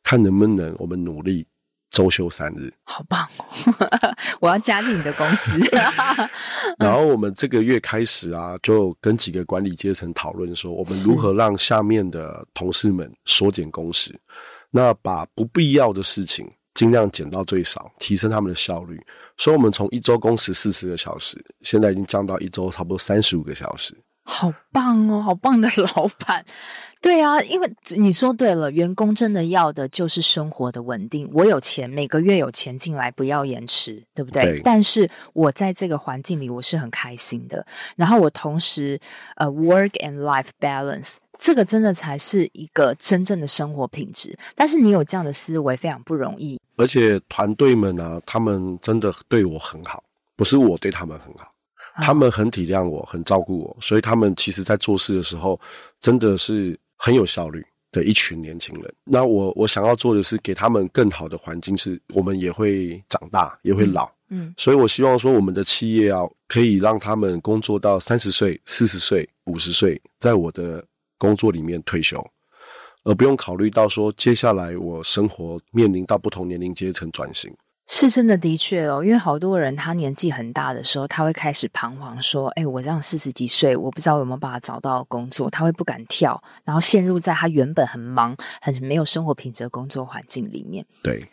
[0.02, 1.46] 看能不能我们努力。
[1.90, 3.44] 周休三日，好棒哦！
[4.40, 5.58] 我要加进你的公司。
[6.78, 14.18] 然后我们这个月开始啊，就跟几个管理阶层讨论说，我们如何让下面的同事们缩减工时，
[14.70, 19.00] 那把不必要的事情尽量减到最少，提升他们的效率。
[19.36, 23.96] 所以，我们从一周工时四十个小时，现在已经降到一周差不多三十五个小时。
[24.24, 25.22] 好棒哦！
[25.22, 26.44] 好棒的老板。
[27.00, 31.30] 对啊，因为你说对了，员工真的要的就是生活的稳定。
[31.32, 34.42] 我有钱，每个月有钱进来，不要延迟，对不对？
[34.42, 34.60] 对。
[34.64, 37.64] 但是我在这个环境里，我是很开心的。
[37.94, 38.98] 然后我同时，
[39.36, 44.36] 呃，work and life balance，这个真的才是一个真正的生活品质。
[44.56, 46.60] 但是你有这样的思维，非常不容易。
[46.76, 50.02] 而且团队们啊，他们真的对我很好，
[50.34, 51.52] 不是我对他们很好。
[52.00, 55.60] 他们很体谅我，很照顾我，所以他们其实在做事的时候，
[56.00, 56.76] 真的是。
[56.98, 58.94] 很有效率的一群年轻人。
[59.04, 64.10] 那我我想要做的是给他们更好的环境，是我们也会长大，也会老。
[64.30, 70.84] 嗯，所以我希望说，我们的企业啊，可以让他们工作到三十岁、四十岁、五十岁，在我的
[71.16, 72.22] 工作里面退休，
[73.04, 77.50] 而不用考虑到说接下来我生活面临到不同年龄阶层转型。
[77.90, 90.84] 是真的，的确哦，因为好多人他年纪很大的时候，他会开始彷徨，说：“哎，我这样四十几岁，我不知道有没有办法找到工作。”他会不敢跳，然后陷入在他原本很忙、很没有生活品质的工作环境里面。
[91.02, 91.26] 对，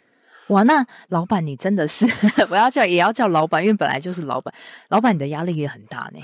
[0.48, 2.08] 哇，那老板你真的是，
[2.50, 4.54] 我要叫也要叫老板，因为本来就是老板。
[4.88, 6.22] 老板你的压力也很大呢，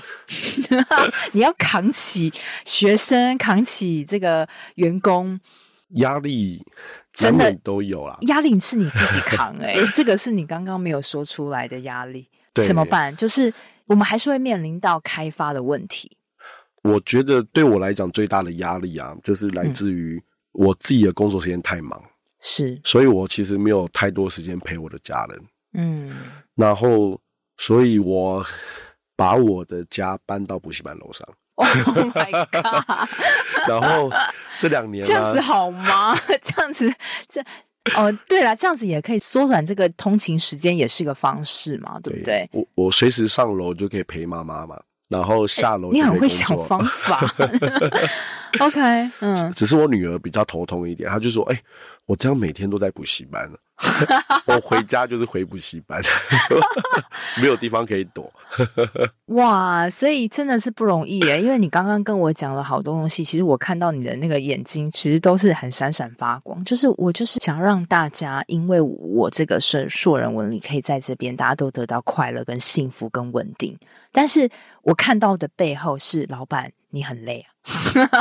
[1.32, 2.32] 你要扛起
[2.64, 5.38] 学生，扛起这个员工，
[5.96, 6.64] 压力。
[7.12, 13.14] 真的都有啦，压力是你自己扛哎、欸、 这个是你刚刚没有说出来的压力，怎么办？
[13.16, 13.52] 就是
[13.86, 16.16] 我们还是会面临到开发的问题。
[16.82, 20.20] 我觉得对我来讲最大的压力啊，就是来自于
[20.52, 22.02] 我自己的工作时间太忙，
[22.40, 25.44] 是，所以我其实没有太多时间陪我的家人。
[25.74, 26.14] 嗯，
[26.54, 27.20] 然后，
[27.56, 28.44] 所以我
[29.14, 31.26] 把我的家搬到补习班楼上。
[31.86, 33.08] Oh my god！
[33.68, 34.10] 然后。
[34.58, 36.16] 这两年、啊、这样子好吗？
[36.40, 36.94] 这样子，
[37.28, 37.40] 这
[37.96, 42.48] 哦，对了，这样子也可以缩短这个通勤时间，也是一个方式嘛，对不对？
[42.52, 47.28] 我我随时上楼就可以陪妈妈嘛，然后下楼、欸、你很会想方法。
[48.60, 51.62] OK，嗯，只是我女儿比较头痛一点，她就说：“哎、欸，
[52.06, 53.58] 我这样每天都在补习班了。”
[54.46, 56.00] 我回家就是回补习班，
[57.40, 58.32] 没有地方可以躲。
[59.34, 61.40] 哇，所以真的是不容易耶！
[61.40, 66.64] 因为你刚刚跟我讲了好多东西，其实我看到你的那个眼睛，其实都是很闪闪发光。
[66.64, 73.76] 就是我就是想让大家，因为我这个是硕人文理，可以在这边大家都得到快乐、跟幸福、跟稳定。
[74.12, 74.48] 但是
[74.82, 77.44] 我看到的背后是，老板你很累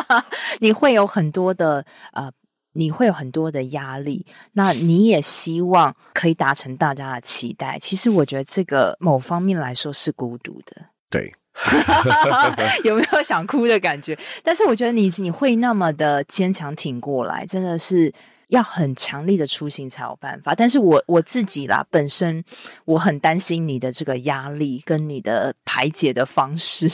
[0.07, 0.25] 啊，
[0.59, 2.31] 你会有很多的呃。
[2.73, 7.77] 你会有很多的压力，那你也希望可以达成大家的期待。
[7.79, 10.85] 其实我觉得这个某方面来说是孤独的。
[11.09, 11.33] 对，
[12.85, 14.17] 有没有想哭的感觉？
[14.41, 18.13] 但是我觉得你你会那么的坚强挺过来，真的是
[18.47, 20.55] 要很强力的出行才有办法。
[20.55, 22.41] 但是我我自己啦，本身
[22.85, 26.89] 我很担心你的这个压力跟你的排解的方式。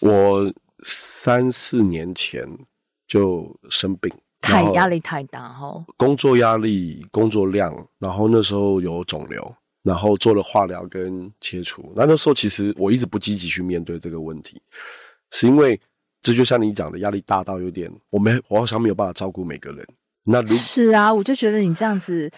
[0.00, 2.44] 我三四年前
[3.06, 4.12] 就生病。
[4.44, 11.92] 太压力太大哈，工作压力、工作量，然后那时候有肿瘤，然后做了化疗跟切除。
[11.96, 14.60] 那那时候其实我一直不积极去面对这个问题，
[15.30, 15.80] 是因为
[16.20, 19.86] 这就像你讲的，压力大到有点，我没我好像没有办法照顾每个人。
[20.24, 22.30] 那如是啊，我就觉得你这样子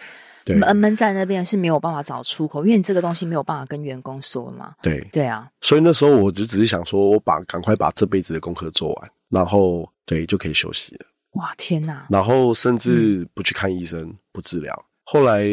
[0.46, 4.74] 闷闷在那边是没有办法找出口，因为你这个东西没有办法跟员工说嘛。
[4.82, 11.06] 对对啊，所以那时候我就只是想说，我把赶快把这辈子的功课做完，然后对就可以休息了。
[11.36, 12.06] 哇天哪！
[12.10, 14.84] 然后甚至不去看医生，嗯、不治疗。
[15.04, 15.44] 后来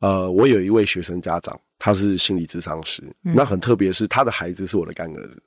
[0.00, 5.42] 呃，我有一位学生家长，他是心理咨商师，嗯、那很特别是他的孩子是我的干儿子。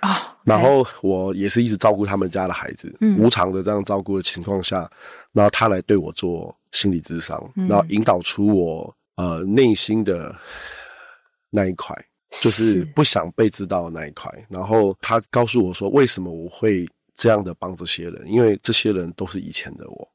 [0.00, 4.90] 啊，oh, 然后我也是一直照顾他们家的孩子，嗯、无偿的这样照顾的情况下，
[5.32, 10.34] 然后他来对我做心理咨商，嗯、然后引导出我呃内心的
[11.50, 11.94] 那一块，
[12.40, 14.32] 就是不想被知道的那一块。
[14.48, 18.22] 然后他告诉我说，为什么我会这样的帮这些人？
[18.26, 20.08] 因为这些人都是以前的我。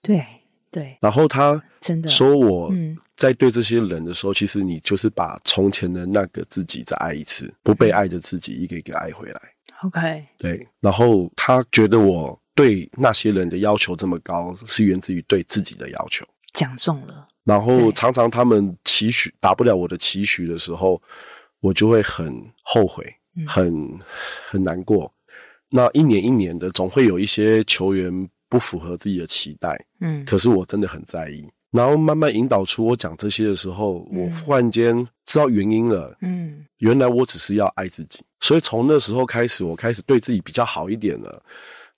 [0.00, 0.24] 对
[0.70, 0.96] 对。
[0.98, 2.72] 然后他真的说我
[3.14, 9.40] 在对这些人的时候，其实你就是把从前的那个自己再爱一次，不被爱的自己一个一个爱回来。
[9.82, 10.66] OK，对。
[10.80, 16.26] 然后他觉得我对那些人的要求这么高，是源自于对自己的要求。
[16.54, 17.28] 讲中了。
[17.44, 21.00] 然后常常他们期许达不了我的期许的时候，
[21.60, 23.04] 我就会很后悔，
[23.46, 23.98] 很
[24.48, 25.12] 很难过。
[25.70, 29.78] 那一年一年的，总会有一些球员不符合自己的期待。
[30.00, 31.46] 嗯，可是我真的很在意。
[31.70, 36.16] 然后慢慢引导出我讲这些的时候，嗯、我忽然间知道原因了。
[36.22, 41.42] 嗯，原来我只是要爱自己，所以从那时候开始，我开始对自己比较好一点了。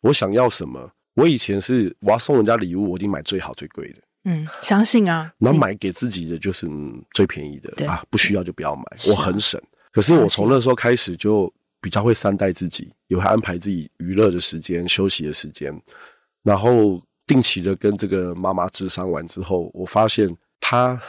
[0.01, 0.91] 我想要什么？
[1.15, 3.99] 我以前是我要送人家礼物，我一定买最好最贵的。
[4.25, 5.33] 嗯，相信啊。
[5.39, 7.87] 然后买给自己的就是、嗯、最便宜的。
[7.87, 8.83] 啊，不需要就不要买。
[9.09, 9.61] 我很省。
[9.93, 15.73] 可是我从那时候开始就比较会善待自己，也会安排自己娱乐的时间、休息的时间，
[16.43, 17.01] 然后。
[17.27, 20.29] 定期的跟这个妈妈智商完之后，我发现
[20.59, 21.01] 她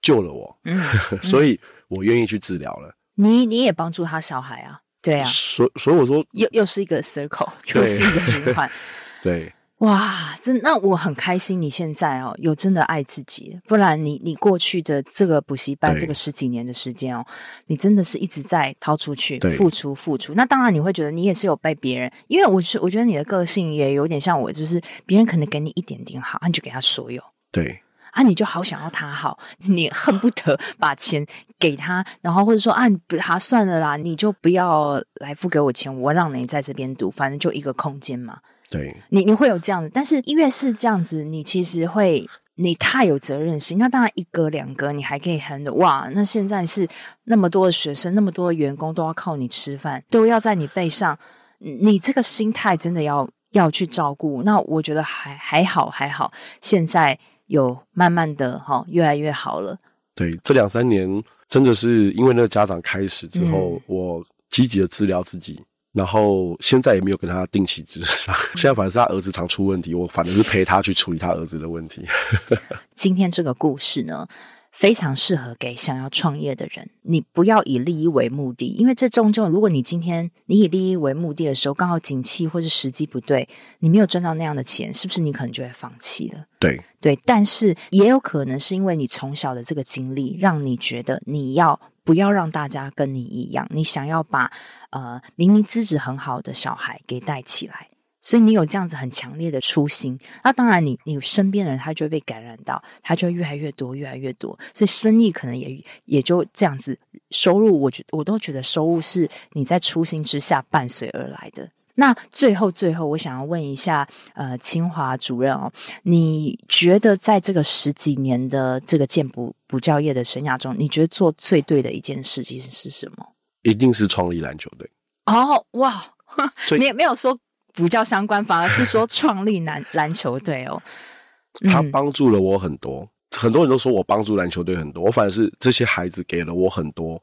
[0.00, 0.80] 救了我，嗯，
[1.12, 2.90] 嗯所以我愿意去治疗了。
[3.16, 4.80] 你你也帮助他小孩啊？
[5.02, 8.70] 对啊，所所以我说又又是一个 circle，又是一个循环，
[9.20, 9.52] 对。
[9.78, 17.24] 哇，真那我很开心，你现在哦有真的爱自己，不然你你过去的这个补习班这个十几年的时间哦，
[17.66, 20.34] 你真的是一直在掏出去付出付出。
[20.34, 27.22] 那当然你会觉得你也是有被别人，因为我是我觉得你的个性也有点像我，就是别人可能给你一点点好，你就给他所有，
[27.52, 27.80] 对。
[28.10, 31.24] 啊，你就好想要他好，你恨不得把钱
[31.56, 38.38] 给他，然后或者说啊，你他算了啦，你就不要来付给我钱，我让你在这边读，反正就一个空间嘛。
[38.70, 43.78] 对，你你会有这样子，但是越是这样子，你其实会，你太有责任心。
[43.78, 46.06] 那当然，一个两个你还可以很哇。
[46.12, 46.86] 那现在是
[47.24, 51.18] 那么多的学生，那么多的员工都要靠你吃饭，都要在你背上，
[51.58, 54.42] 你这个心态真的要要去照顾。
[54.42, 59.78] 那我觉得还还好还好，现在有慢慢的哈越来越好了。
[60.14, 65.58] 对，这两三年真的是因为那个家长开始之后，嗯、我积极的治疗自己。
[65.98, 72.06] 然后现在也没有跟他定期咨商， 现在反而是他儿子常出问题，我反而是陪他去处理他儿子的问题。
[72.94, 74.28] 今天这个故事呢，
[74.70, 76.88] 非常适合给想要创业的人。
[77.02, 83.48] 你不要以利益为目的，因为这终究，如果你今天你以利益为目的的时候，刚好景气或是时机不对，
[83.80, 86.44] 你没有赚到那样的钱，是不是你可能就会放弃了？
[86.60, 91.80] 对对，但是也有可能是因为你从小的这个经历，让你觉得你要。
[92.08, 94.50] 不要让大家跟你一样，你想要把
[94.88, 97.86] 呃明明资质很好的小孩给带起来，
[98.18, 100.18] 所以你有这样子很强烈的初心。
[100.42, 106.98] 那当然你，你身边的人他就会被感染到，他就会越来越多，越来越多，所以生意可能也也就这样子，
[107.30, 111.68] 收入我觉我都觉得收入是你在初心之下伴随而来的。
[112.00, 115.70] 那最后，最后，我想要问一下，呃，清华主任哦，
[116.04, 123.26] 你觉得在这个十几年的这个建补补教业的生涯中，你觉得做最对的一件事其实是什么？
[123.62, 124.88] 一定是创立篮球队。
[125.26, 126.00] 哦，哇，
[126.78, 127.36] 你也没有说
[127.74, 130.80] 补教相关，反而是说创立篮篮球队哦。
[131.68, 137.20] 他帮助了我很多，嗯、很多人都说我帮助篮球队很多，我反而是这些孩子给了我很多，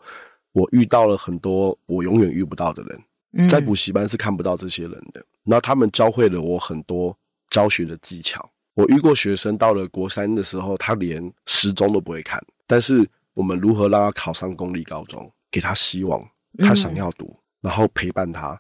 [0.52, 3.02] 我遇到了很多我永远遇不到的人。
[3.50, 7.18] 在补习班是看不到这些人的，那他们教会了我很多
[7.50, 8.50] 教学的技巧。
[8.74, 16.26] 我遇过学生到了国三的时候，他连时钟都不会看，但是我们如何让他考上公立高中，给他希望，
[16.60, 18.60] 他想要读，然后陪伴他。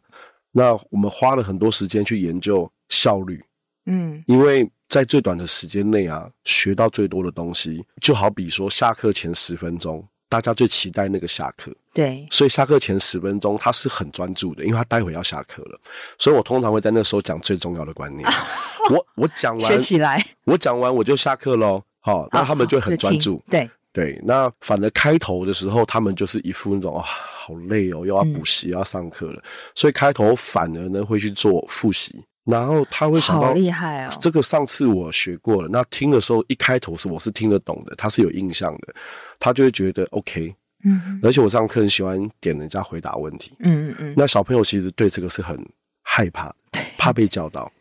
[0.51, 3.43] 那我们花了很多时间去研究效率，
[3.87, 10.05] 嗯，因为在最短的时间内啊，学到最多的东西，就好比说下课前十分钟。
[10.27, 15.79] 大家最期待那个下课，对，所以下课前十分钟他是很专注的，因为他待会要下课了，
[16.17, 18.27] 所以我通常会在那时候讲最重要的观念。
[18.89, 21.81] 我我讲完学起来，我讲完我就下课喽。
[21.99, 23.41] 好，那他们就很专注。
[23.49, 29.41] 对对，那反而开头的时候，他们就是一副那种啊，好累哦，又要补习，又要上课了，
[29.73, 32.23] 所以开头反而呢会去做复习。
[32.43, 34.11] 然后他会想到，厉害哦！
[34.21, 35.67] 这个上次我学过了。
[35.67, 38.93] 那听的时候，一开头是我是听得懂的，他是有印象的，
[39.39, 40.55] 他就会觉得 OK。
[40.83, 43.55] 嗯，而且我上课很喜欢点人家回答问题。
[43.59, 44.13] 嗯嗯嗯。
[44.15, 45.57] 那小朋友其实对这个是很
[46.03, 47.71] 害怕，对，怕被教导。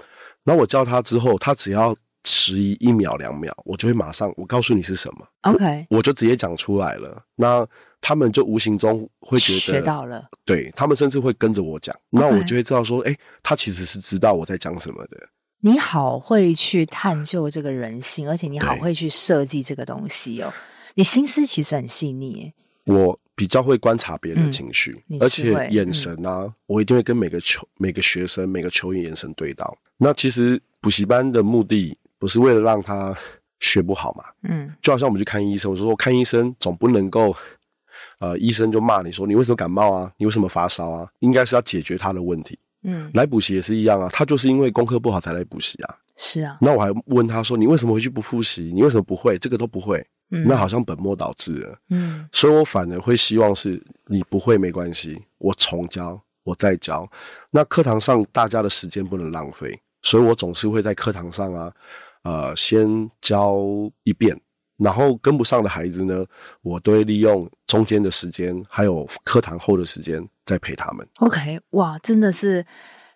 [0.43, 5.27] 然后我教他之后，他只要迟疑一秒两秒，我就会马上我告诉你是什么。
[5.43, 7.23] OK，我就直接讲出来了。
[7.35, 7.67] 那
[8.01, 15.29] 他们就无形中会觉得学到了，对，他们甚至会跟着我讲，那我就会知道说，哎、欸，他其实是知道我在讲什么的。
[15.61, 20.51] 你好会去探究这个人性，而且你好会去设计这个东西哦。
[20.95, 22.53] 你心思其实很细腻。
[22.85, 29.77] 我比较会观察别人的情绪，嗯、而且眼神啊，嗯、我一定会跟每个球、每个学生、每个球员眼神对到。
[29.97, 33.17] 那其实补习班的目的不是为了让他
[33.61, 34.25] 学不好嘛？
[34.43, 37.35] 嗯，就好像我们去看医生，我说我看医生总不能够。
[38.21, 40.11] 呃，医生就骂你说，你为什么感冒啊？
[40.17, 41.09] 你为什么发烧啊？
[41.19, 42.59] 应该是要解决他的问题。
[42.83, 45.97] 嗯，来补习也是一样啊，他就是因为功课不好才来补习啊。
[46.17, 48.71] 是啊，那我还问他说，你为什么回去不复习？
[48.75, 49.37] 你为什么不会？
[49.39, 50.05] 这个都不会。
[50.35, 51.79] 嗯，那好像本末倒置了。
[51.91, 57.09] 嗯，所以我反而会希望是你不会没关系，我重教，我再教。
[57.51, 61.73] 那课堂上大家的时间不能浪费，所以我总是会在课堂上啊，
[62.23, 63.57] 呃，先教
[64.03, 64.39] 一遍。
[64.77, 66.27] 然后跟不上的孩子呢，
[66.63, 71.07] 我都会利用中间的时间，还有课堂后的时间再陪他们。
[71.21, 72.67] OK，哇，真的是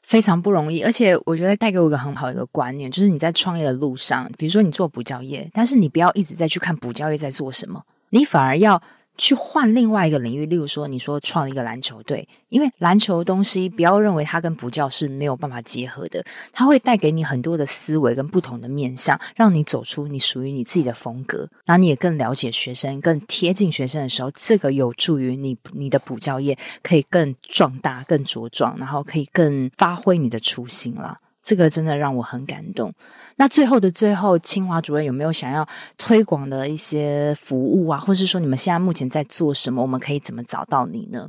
[0.09, 8.83] 非常不容易，而且我觉得带给我一个很好的一个观念，就是你在创业的路上，比如说你做补教业，但是你不要一直在去看补教业在做什么，你反而要。
[9.19, 31.19] 去换另外一个领域，例如说，你说创一个篮球队，因为篮球东西不要认为它跟补教是没有办法结合的，它会带给你很多的思维跟不同的面向，让你走出你属于你自己的风格，然后你也更了解学生，更贴近学生的时候，这个有助于你你的补教业可以更壮大、更茁壮，然后可以更发挥你的初心了。
[31.49, 32.93] 这个真的让我很感动。
[33.37, 39.81] 那最后的最后，清华主任有没有想要推广的一些服务啊，或是说你们现在目前在做什么？
[39.81, 41.27] 我们可以怎么找到你呢？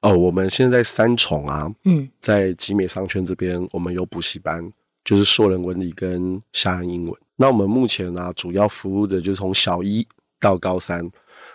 [0.00, 4.68] 哦，我们现在三重啊，嗯，在集美商圈这边，我们有补习班，
[5.04, 7.14] 就是硕人文理跟夏安英文。
[7.36, 10.04] 那我们目前呢、啊，主要服务的就是从小一
[10.40, 11.08] 到高三，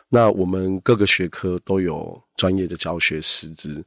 [0.08, 3.84] 那我们各个学科都有专业的教学师资。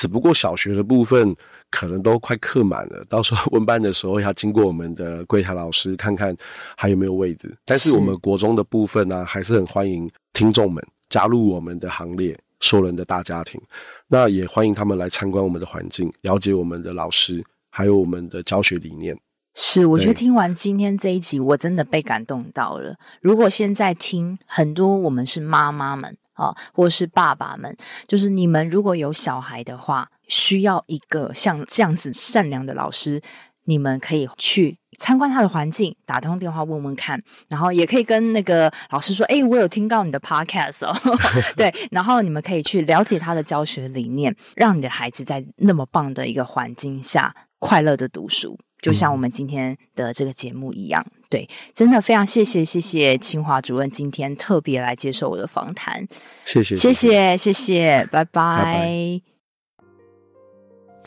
[0.00, 1.36] 只不过小学的部分
[1.70, 6.34] 可能都快课满了，到时候问班的时候要经过我们的柜台老师看看
[6.74, 7.54] 还有没有位置。
[7.66, 13.60] 但是我们国中的部分呢、啊，还是很欢迎听众们加入我们的行列，说人的大家庭。
[14.08, 19.14] 那也欢迎他们来参观我们的环境，了解我们的老师，还有我们的教学理念。
[19.54, 22.96] 是，我觉得听完今天这一集，我真的被感动到了。
[23.20, 26.16] 如果现在听很多，我们是妈妈们。
[26.40, 27.76] 啊，或是爸爸们，
[28.08, 33.20] 就是你们如果有小孩的话，需要一个像这样子善良的老师，
[33.64, 40.94] 你们可以去参观他的环境，打通电话问问看，然后也可以跟那个老师说：“诶，我有听到你的 podcast 哦。”
[41.56, 48.58] 对，然后你们可以去了解他的教学理念，让你的孩子在那么棒的一个环境下快乐的读书。
[48.80, 56.06] 就像我们今天的这个节目一样，对，真的非常谢谢谢谢清华主任今天特别来接受我的访谈，
[56.44, 58.56] 谢谢谢谢谢谢，拜拜。
[58.58, 59.29] 拜拜。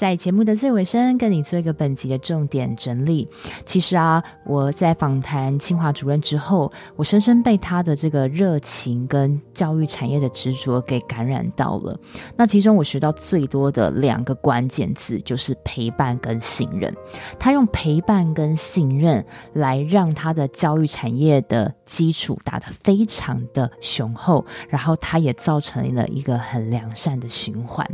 [0.04, 3.26] 在节目的最尾声，跟你做一个本集的重点整理。
[3.64, 11.98] 其实啊，我在访谈清华主任之后，我深深被他的这个热情跟教育产业的执着给感染到了。
[12.36, 16.94] 那其中我学到最多的两个关键字就是陪伴跟信任。
[17.40, 27.88] 他用陪伴跟信任来让他的教育产业的基础打得非常的雄厚，然后他也造成了一个很良善的循环。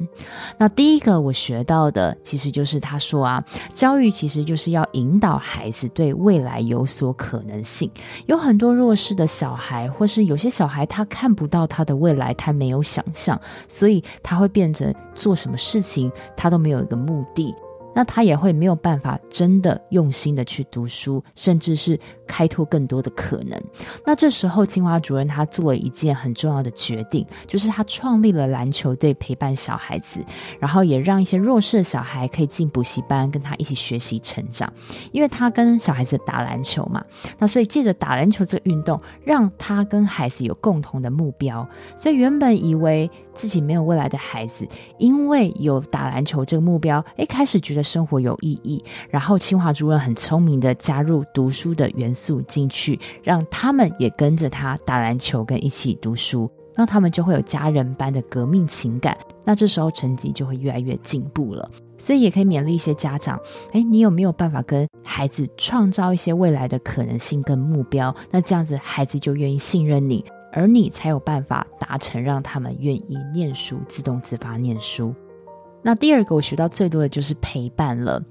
[0.57, 3.43] 那第一个我学到的其实就是他说啊，
[3.73, 7.89] 教育其实就是要引导孩子对未来有所可能性。
[8.27, 17.53] 有很多弱势的小孩，或是有些小孩他看不到他的未来，他没有想象，所以他会变成做什么事情他都没有一个目的。
[17.95, 23.61] 那他也会没有办法真的用心的去读书，甚至是开拓更多的可能。
[24.05, 30.23] 那这时候，清华主任他做了一件很重要的决定，就是他创立了篮球队陪伴小孩子，
[30.59, 34.71] 然后也让一些弱势的小孩可以进补习班跟他一起学习成长。
[35.11, 37.03] 因为他跟小孩子打篮球嘛，
[37.37, 41.67] 那所以借着打篮球这个运动，让他跟孩子有共同的目标。
[41.95, 44.67] 所以原本以为自己没有未来的孩子，
[44.97, 48.83] 因为有打篮球这个目标，诶，开始觉得生活有意义。
[49.09, 56.49] 然后清华主任很聪明的加入读书的元素进去，让他们也跟着他打篮球跟一起读书。
[56.75, 61.69] 那他们就会有家人般的革命情感，那这时候成绩就会越来越进步了。
[61.97, 63.37] 所以也可以勉励一些家长，
[63.73, 68.15] 诶，你有没有办法跟孩子创造一些未来的可能性跟目标？
[68.31, 70.23] 那这样子孩子就愿意信任你，
[70.53, 75.13] 而你才有办法达成让他们愿意念书、自动自发念书。
[75.81, 78.21] 那第二个我学到最多的就是陪伴了。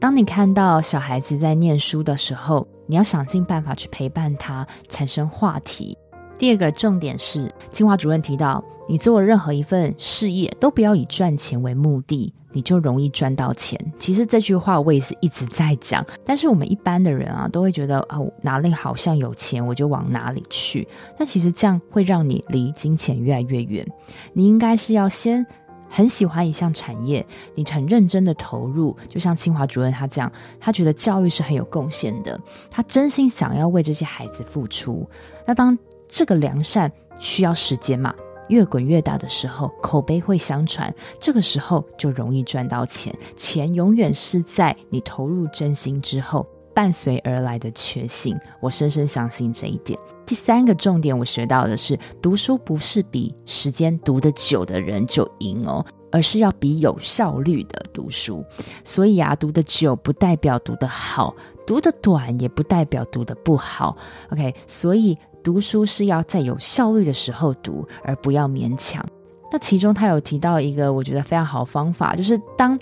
[0.00, 5.96] 当你看到小孩子在念书的时候，你要想尽办法去陪伴他，产生话题。
[6.38, 13.76] 第二个重点是，清华主任提到，你做任何一份事业都不要以赚钱为目的，你就容易赚到钱。
[13.98, 20.86] 其实这句话我也是一直在讲，但是我们一般的人啊，都会觉得哦，哪里好像有钱，我就往哪里去。
[21.18, 23.84] 那其实这样会让你离金钱越来越远。
[24.32, 25.44] 你应该是要先。
[25.88, 27.24] 很喜欢一项产业，
[27.54, 30.30] 你很认真的投入，就像清华主任他这样，
[30.60, 32.38] 他觉得教育是很有贡献的，
[32.70, 35.08] 他真心想要为这些孩子付出。
[35.46, 35.76] 那当
[36.06, 38.14] 这个良善需要时间嘛，
[38.48, 43.14] 越滚越大的时候，口碑会相传，这个时候就容易赚到钱。
[43.36, 46.46] 钱永远是在你投入真心之后
[46.78, 49.98] 伴随而来的确信，我深深相信这一点。
[50.24, 58.44] 第三个重点，我学到的是，读书不是比时间读得久的人就赢哦，而是要比有效率的读书。
[58.84, 61.34] 所以啊，读得久不代表读得好，
[61.66, 63.98] 读得短也不代表读得不好。
[64.30, 69.04] OK，所以读书是要在有效率的时候读，而不要勉强。
[69.50, 72.78] 那其中他有提到一个我觉得非常好的方法，就是当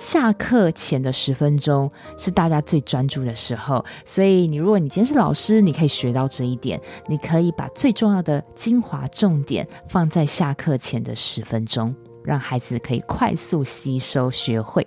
[0.00, 11.94] 下课前的十分钟是大家最专注的时候，所以你如果你今天是老师，你可以学到这一点，你可以把最重要的精华重点放在下课前的十分钟，
[12.24, 14.84] 让孩子可以快速吸收学会。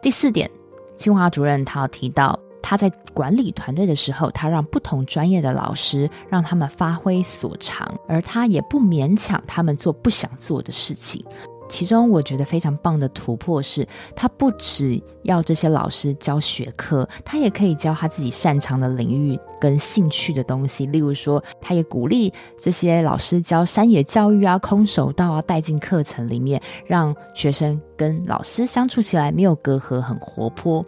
[0.00, 0.50] 第四点，
[0.96, 2.40] 清华主任他有提到。
[2.62, 11.24] 他在管理团队的时候，他让不同专业的老师让他们发挥所长，而他也不勉强他们做不想做的事情。
[11.70, 20.84] 其中我觉得非常棒的突破是，他不只要这些老师教学科，他也可以教他自己擅长的领域跟兴趣的东西。
[20.86, 30.84] 例如说，他也鼓励这些老师教山野教育啊、空手道啊，带进课程里面，让学生跟老师相处起来没有隔阂，很活泼。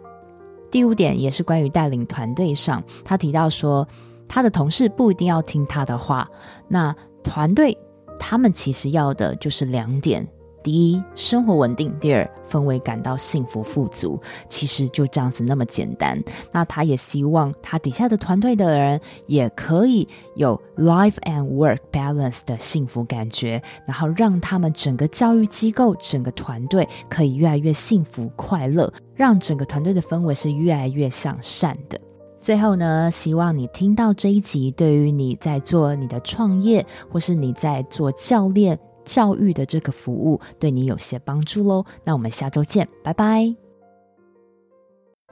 [0.69, 3.87] 第五点也是关于带领团队上，他提到说，
[4.27, 6.27] 他的同事不一定要听他的话，
[6.67, 7.77] 那团队
[8.19, 10.27] 他们其实要的就是两点。
[10.63, 14.19] 第一，生活稳定；第二，氛围感到幸福富足。
[14.47, 16.17] 其实就这样子那么简单。
[16.51, 31.99] 那他也希望他底下的团队的人也可以有 life and work balance 的幸福感觉，然后让他们整个教育机构、整个团队可以越来越幸福快乐，让整个团队的氛围是越来越向善的。
[32.39, 38.79] 最后呢，希望你听到这一集，对于你在做你的创业，或是你在做教练。
[39.03, 43.53] 教育的这个服务对你有些帮助喽，那我们下周见，拜拜。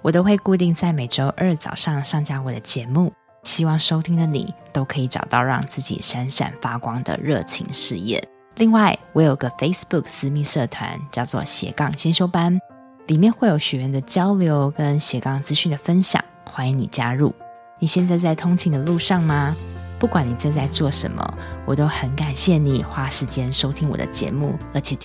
[0.01, 3.13] 我都会固定在每周二早上上架我的节目，
[3.43, 8.23] 希望收听的你都可以找到让自己闪闪发光的热情事业。
[8.55, 12.59] 另外，我有个 Facebook 私密社团，叫做斜杠先修班，
[13.07, 17.33] 里面会有学员的交流跟斜杠资讯的分享，欢迎你加入。
[17.79, 19.55] 你现在在通勤的路上吗？
[20.01, 21.23] 不管你正在做什么，
[21.63, 24.95] 我都很感谢你花时间收听我的节目，而且